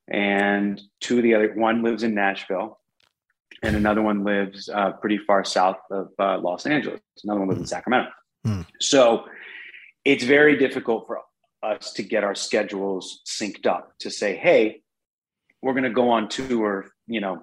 and 0.08 0.80
two 1.00 1.16
of 1.18 1.22
the 1.24 1.34
other 1.34 1.52
one 1.54 1.82
lives 1.82 2.04
in 2.04 2.14
Nashville, 2.14 2.78
and 3.64 3.74
another 3.74 4.00
one 4.00 4.22
lives 4.22 4.68
uh, 4.68 4.92
pretty 4.92 5.18
far 5.18 5.44
south 5.44 5.78
of 5.90 6.08
uh, 6.20 6.38
Los 6.38 6.66
Angeles. 6.66 7.00
Another 7.24 7.40
one 7.40 7.48
lives 7.48 7.60
in 7.62 7.66
Sacramento. 7.66 8.10
Hmm. 8.44 8.62
So 8.80 9.24
it's 10.04 10.22
very 10.22 10.56
difficult 10.56 11.08
for 11.08 11.18
us 11.64 11.92
to 11.94 12.02
get 12.04 12.22
our 12.22 12.36
schedules 12.36 13.22
synced 13.26 13.66
up 13.66 13.92
to 13.98 14.10
say, 14.10 14.36
hey, 14.36 14.82
we're 15.62 15.72
going 15.74 15.84
to 15.84 15.90
go 15.90 16.10
on 16.10 16.28
tour, 16.28 16.86
you 17.08 17.20
know, 17.20 17.42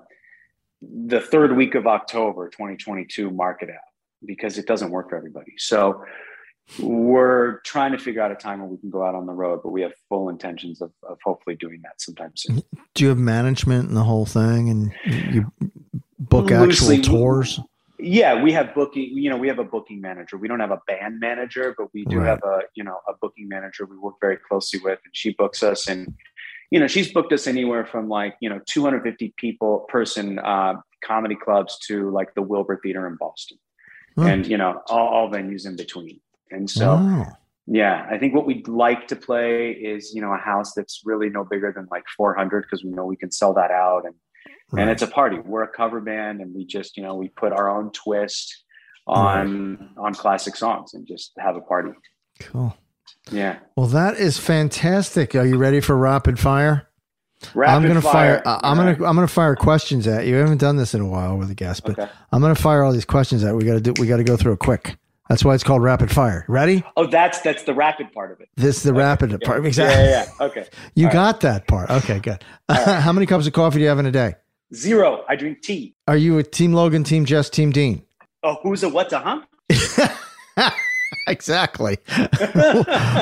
the 0.82 1.20
third 1.20 1.56
week 1.56 1.76
of 1.76 1.88
October 1.88 2.50
2022, 2.50 3.32
mark 3.32 3.62
it 3.62 3.70
out 3.70 3.76
because 4.26 4.58
it 4.58 4.66
doesn't 4.66 4.92
work 4.92 5.10
for 5.10 5.18
everybody. 5.18 5.54
So 5.58 6.04
we're 6.80 7.60
trying 7.62 7.92
to 7.94 7.98
figure 7.98 8.22
out 8.22 8.32
a 8.32 8.36
time 8.36 8.62
when 8.62 8.70
we 8.70 8.78
can 8.78 8.90
go 8.90 9.04
out 9.04 9.16
on 9.16 9.26
the 9.26 9.34
road, 9.34 9.62
but 9.64 9.72
we 9.72 9.82
have 9.82 9.94
full 10.08 10.30
intentions 10.30 10.82
of, 10.82 10.92
of 11.08 11.18
hopefully 11.24 11.56
doing 11.56 11.82
that 11.84 12.00
sometime 12.00 12.32
soon. 12.36 12.62
Do 12.94 13.04
you 13.04 13.10
have 13.10 13.18
management 13.18 13.88
and 13.88 13.98
the 13.98 14.04
whole 14.04 14.26
thing, 14.26 14.70
and 14.70 14.94
you 15.34 15.52
book 16.20 16.50
Loosely, 16.50 16.98
actual 16.98 17.20
tours? 17.20 17.60
Yeah, 17.98 18.42
we 18.42 18.52
have 18.54 18.74
booking. 18.76 19.10
You 19.12 19.30
know, 19.30 19.38
we 19.38 19.48
have 19.48 19.60
a 19.60 19.64
booking 19.64 20.00
manager. 20.00 20.38
We 20.38 20.48
don't 20.48 20.60
have 20.60 20.72
a 20.72 20.82
band 20.88 21.20
manager, 21.20 21.76
but 21.78 21.94
we 21.94 22.06
do 22.06 22.20
Right. 22.20 22.28
have 22.28 22.44
a 22.44 22.62
you 22.76 22.84
know 22.84 23.00
a 23.08 23.14
booking 23.20 23.50
manager 23.50 23.86
we 23.86 23.98
work 23.98 24.16
very 24.22 24.38
closely 24.38 24.80
with, 24.82 25.00
and 25.04 25.14
she 25.14 25.34
books 25.34 25.64
us. 25.64 25.88
And 25.90 26.14
you 26.72 26.80
know, 26.80 26.88
she's 26.88 27.12
booked 27.12 27.34
us 27.34 27.48
anywhere 27.48 27.86
from 27.86 28.10
like 28.10 28.36
you 28.42 28.50
know 28.50 28.60
250 28.66 29.34
people 29.38 29.86
person 29.90 30.40
uh, 30.40 30.74
comedy 31.04 31.36
clubs 31.36 31.78
to 31.88 32.10
like 32.12 32.34
the 32.36 32.42
Wilbur 32.42 32.80
Theater 32.84 33.08
in 33.08 33.16
Boston, 33.16 33.58
Hmm. 34.16 34.28
and 34.28 34.48
you 34.48 34.58
know 34.58 34.82
all, 34.88 35.08
all 35.08 35.30
venues 35.32 35.66
in 35.66 35.76
between. 35.76 36.20
And 36.52 36.70
so 36.70 36.96
Wow. 36.96 37.26
yeah, 37.68 38.08
I 38.12 38.18
think 38.18 38.34
what 38.34 38.46
we'd 38.46 38.68
like 38.68 39.08
to 39.10 39.16
play 39.16 39.72
is 39.72 40.14
you 40.16 40.22
know 40.22 40.34
a 40.34 40.38
house 40.38 40.74
that's 40.74 41.02
really 41.06 41.30
no 41.30 41.44
bigger 41.44 41.72
than 41.76 41.88
like 41.92 42.04
400 42.18 42.64
because 42.64 42.84
we 42.84 42.92
know 42.92 43.06
we 43.06 43.18
can 43.18 43.32
sell 43.32 43.54
that 43.54 43.72
out 43.72 44.06
and 44.06 44.16
Right. 44.72 44.82
and 44.84 44.92
it's 44.92 45.02
a 45.02 45.08
party. 45.08 45.40
We're 45.40 45.64
a 45.64 45.68
cover 45.68 46.00
band, 46.00 46.42
and 46.42 46.54
we 46.54 46.64
just 46.66 46.96
you 46.98 47.04
know 47.04 47.16
we 47.16 47.30
put 47.30 47.52
our 47.54 47.70
own 47.76 47.92
twist 47.92 48.64
on 49.08 49.90
on 49.98 50.14
classic 50.14 50.56
songs 50.56 50.94
and 50.94 51.08
just 51.08 51.32
have 51.40 51.56
a 51.56 51.62
party. 51.62 51.92
Cool. 52.40 52.76
Yeah, 53.32 53.58
Well, 53.76 53.88
that 53.88 54.18
is 54.18 54.38
fantastic. 54.38 55.36
Are 55.36 55.46
you 55.46 55.58
ready 55.58 55.80
for 55.82 55.96
rapid 55.98 56.40
fire? 56.40 56.88
Rapid 57.54 57.74
I'm 57.74 57.88
gonna 57.88 58.02
fire. 58.02 58.42
fire. 58.44 58.48
uh, 58.48 58.60
I'm 58.64 58.76
gonna. 58.76 58.92
I'm 59.08 59.16
gonna 59.16 59.28
fire 59.28 59.56
questions 59.56 60.08
at 60.08 60.26
you. 60.28 60.36
I 60.36 60.40
haven't 60.40 60.58
done 60.58 60.76
this 60.76 60.94
in 60.94 61.00
a 61.02 61.08
while 61.08 61.38
with 61.38 61.50
a 61.50 61.56
guest, 61.56 61.84
but 61.86 61.98
Okay. 61.98 62.12
I'm 62.34 62.42
gonna 62.42 62.54
fire 62.56 62.84
all 62.84 62.92
these 62.92 63.06
questions 63.06 63.44
at. 63.46 63.56
We 63.56 63.64
got 63.64 63.76
to 63.76 63.80
do. 63.82 63.94
We 63.98 64.08
got 64.08 64.18
to 64.18 64.26
go 64.26 64.36
through 64.36 64.54
it 64.54 64.60
quick. 64.60 64.98
That's 65.30 65.46
why 65.46 65.54
it's 65.56 65.64
called 65.64 65.82
rapid 65.82 66.12
fire. 66.12 66.44
Ready? 66.50 66.84
Oh, 66.98 67.06
that's 67.08 67.40
that's 67.40 67.64
the 67.64 67.74
rapid 67.74 68.12
part 68.12 68.32
of 68.32 68.42
it. 68.42 68.50
This 68.58 68.78
is 68.78 68.84
the 68.84 68.94
rapid 68.94 69.32
Yeah. 69.32 69.38
part. 69.46 69.66
Exactly. 69.66 70.04
Yeah, 70.04 70.26
yeah. 70.40 70.46
Okay. 70.48 70.66
You 70.96 71.06
All 71.06 71.08
right. 71.10 71.14
got 71.14 71.42
that 71.42 71.68
part. 71.68 71.90
Okay, 71.90 72.20
good. 72.20 72.44
How 72.70 73.14
many 73.14 73.26
cups 73.26 73.48
of 73.48 73.54
coffee 73.54 73.78
do 73.78 73.84
you 73.84 73.90
have 73.90 74.00
in 74.00 74.06
a 74.08 74.12
day? 74.12 74.36
Zero. 74.74 75.24
I 75.30 75.36
drink 75.38 75.62
tea. 75.62 75.96
Are 76.10 76.18
you 76.18 76.40
a 76.40 76.44
Team 76.44 76.74
Logan, 76.74 77.04
Team 77.06 77.24
Jess, 77.26 77.50
Team 77.50 77.72
Dean? 77.72 78.02
Oh, 78.44 78.58
who's 78.64 78.84
a 78.84 78.90
what's 78.90 79.14
a 79.14 79.20
huh? 79.20 79.42
exactly. 81.28 81.98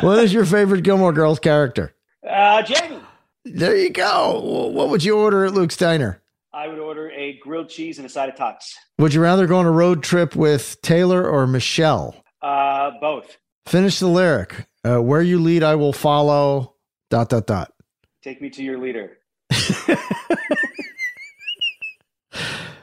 what 0.01 0.19
is 0.19 0.33
your 0.33 0.45
favorite 0.45 0.83
Gilmore 0.83 1.13
Girls 1.13 1.39
character? 1.39 1.93
Uh, 2.27 2.61
Jamie. 2.61 2.99
There 3.45 3.75
you 3.75 3.89
go. 3.89 4.69
What 4.73 4.89
would 4.89 5.03
you 5.03 5.17
order 5.17 5.45
at 5.45 5.53
Luke's 5.53 5.77
Diner? 5.77 6.21
I 6.53 6.67
would 6.67 6.79
order 6.79 7.11
a 7.11 7.37
grilled 7.37 7.69
cheese 7.69 7.97
and 7.97 8.05
a 8.05 8.09
side 8.09 8.29
of 8.29 8.35
tots. 8.35 8.75
Would 8.97 9.13
you 9.13 9.21
rather 9.21 9.47
go 9.47 9.57
on 9.57 9.65
a 9.65 9.71
road 9.71 10.03
trip 10.03 10.35
with 10.35 10.81
Taylor 10.81 11.27
or 11.27 11.47
Michel? 11.47 12.15
Uh, 12.41 12.91
both. 12.99 13.37
Finish 13.67 13.99
the 13.99 14.07
lyric. 14.07 14.65
Uh, 14.83 15.01
where 15.01 15.21
you 15.21 15.39
lead, 15.39 15.63
I 15.63 15.75
will 15.75 15.93
follow. 15.93 16.75
Dot 17.09 17.29
dot 17.29 17.47
dot. 17.47 17.73
Take 18.23 18.41
me 18.41 18.49
to 18.49 18.63
your 18.63 18.77
leader. 18.79 19.17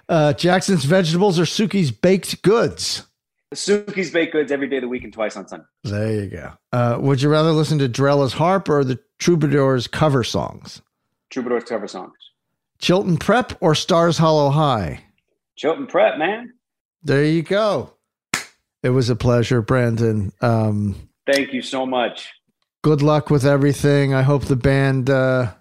Uh, 0.09 0.33
Jackson's 0.35 0.85
vegetables 0.85 1.39
or 1.39 1.45
Sookie's 1.45 1.91
baked 1.91 2.43
goods. 2.43 3.07
Sookie's 3.55 4.11
baked 4.11 4.33
goods 4.33 4.51
every 4.53 4.69
day 4.69 4.77
of 4.77 4.83
the 4.83 4.89
week 4.89 5.05
and 5.05 5.13
twice 5.13 5.37
on 5.37 5.47
Sunday. 5.49 5.65
There 5.85 6.13
you 6.13 6.27
go. 6.29 6.53
Uh, 6.73 6.99
would 7.01 7.21
you 7.23 7.29
rather 7.29 7.51
listen 7.53 7.79
to 7.81 7.89
Drella's 7.89 8.33
harp 8.35 8.69
or 8.69 8.85
the 8.85 8.99
Troubadours 9.19 9.87
cover 9.87 10.25
songs? 10.25 10.83
Troubadours 11.31 11.65
cover 11.65 11.89
songs. 11.89 12.13
Chilton 12.79 13.17
Prep 13.17 13.53
or 13.61 13.75
Stars 13.75 14.19
Hollow 14.19 14.51
High? 14.51 15.05
Chilton 15.57 15.87
Prep, 15.87 16.19
man. 16.19 16.53
There 17.03 17.25
you 17.25 17.43
go. 17.43 17.95
It 18.83 18.91
was 18.91 19.09
a 19.09 19.17
pleasure, 19.17 19.63
Brandon. 19.63 20.33
Um, 20.41 20.95
Thank 21.27 21.53
you 21.55 21.63
so 21.63 21.87
much. 21.87 22.31
good 22.83 23.01
luck 23.03 23.31
with 23.31 23.47
everything. 23.47 24.13
I 24.13 24.23
hope 24.23 24.45
the 24.45 24.57
band 24.57 25.09
uh, 25.09 25.53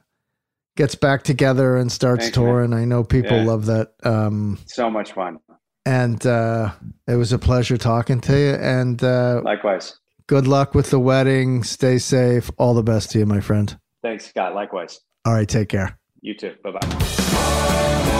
gets 0.76 0.95
back 0.95 1.24
together 1.24 1.78
and 1.78 1.89
starts 1.91 2.26
Thanks, 2.26 2.38
man. 2.38 2.45
touring. 2.45 2.74
I 2.74 2.84
know 2.86 3.03
people 3.03 3.38
Yeah. 3.38 3.45
love 3.45 3.65
that. 3.67 3.93
Um, 4.03 4.57
So 4.65 4.89
much 4.89 5.13
fun. 5.13 5.39
And 5.86 6.25
uh, 6.25 6.71
it 7.07 7.15
was 7.15 7.31
a 7.34 7.39
pleasure 7.39 7.77
talking 7.77 8.19
to 8.21 8.38
you. 8.38 8.53
And 8.55 9.03
uh, 9.03 9.41
Likewise. 9.43 9.97
good 10.27 10.47
luck 10.47 10.73
with 10.75 10.89
the 10.89 10.99
wedding. 10.99 11.63
Stay 11.63 11.97
safe. 11.97 12.49
All 12.57 12.73
the 12.73 12.84
best 12.84 13.11
to 13.11 13.19
you, 13.19 13.25
my 13.25 13.39
friend. 13.41 13.77
Thanks, 14.01 14.27
Scott. 14.27 14.53
Likewise. 14.55 14.99
All 15.25 15.34
right, 15.34 15.47
take 15.47 15.69
care. 15.69 15.97
You 16.21 16.36
too. 16.36 16.53
Bye 16.63 16.71
bye. 16.71 18.19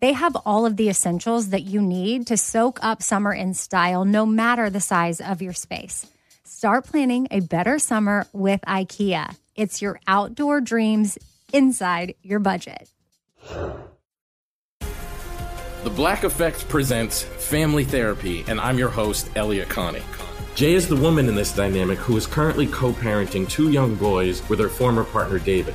they 0.00 0.12
have 0.12 0.36
all 0.44 0.66
of 0.66 0.76
the 0.76 0.88
essentials 0.88 1.50
that 1.50 1.62
you 1.62 1.80
need 1.80 2.26
to 2.26 2.36
soak 2.36 2.78
up 2.82 3.02
summer 3.02 3.32
in 3.32 3.54
style, 3.54 4.04
no 4.04 4.26
matter 4.26 4.68
the 4.68 4.80
size 4.80 5.20
of 5.20 5.40
your 5.40 5.52
space. 5.52 6.06
Start 6.44 6.86
planning 6.86 7.28
a 7.30 7.40
better 7.40 7.78
summer 7.78 8.26
with 8.32 8.60
IKEA. 8.62 9.34
It's 9.54 9.80
your 9.80 10.00
outdoor 10.06 10.60
dreams 10.60 11.18
inside 11.52 12.14
your 12.22 12.38
budget. 12.38 12.90
The 15.84 15.90
Black 15.90 16.24
Effect 16.24 16.68
presents 16.68 17.22
Family 17.22 17.84
Therapy, 17.84 18.44
and 18.48 18.60
I'm 18.60 18.78
your 18.78 18.88
host, 18.88 19.30
Elliot 19.36 19.68
Connie. 19.68 20.02
Jay 20.56 20.74
is 20.74 20.88
the 20.88 20.96
woman 20.96 21.28
in 21.28 21.34
this 21.34 21.54
dynamic 21.54 21.98
who 21.98 22.16
is 22.16 22.26
currently 22.26 22.66
co 22.66 22.92
parenting 22.92 23.48
two 23.48 23.70
young 23.70 23.94
boys 23.94 24.46
with 24.48 24.58
her 24.58 24.68
former 24.68 25.04
partner, 25.04 25.38
David. 25.38 25.74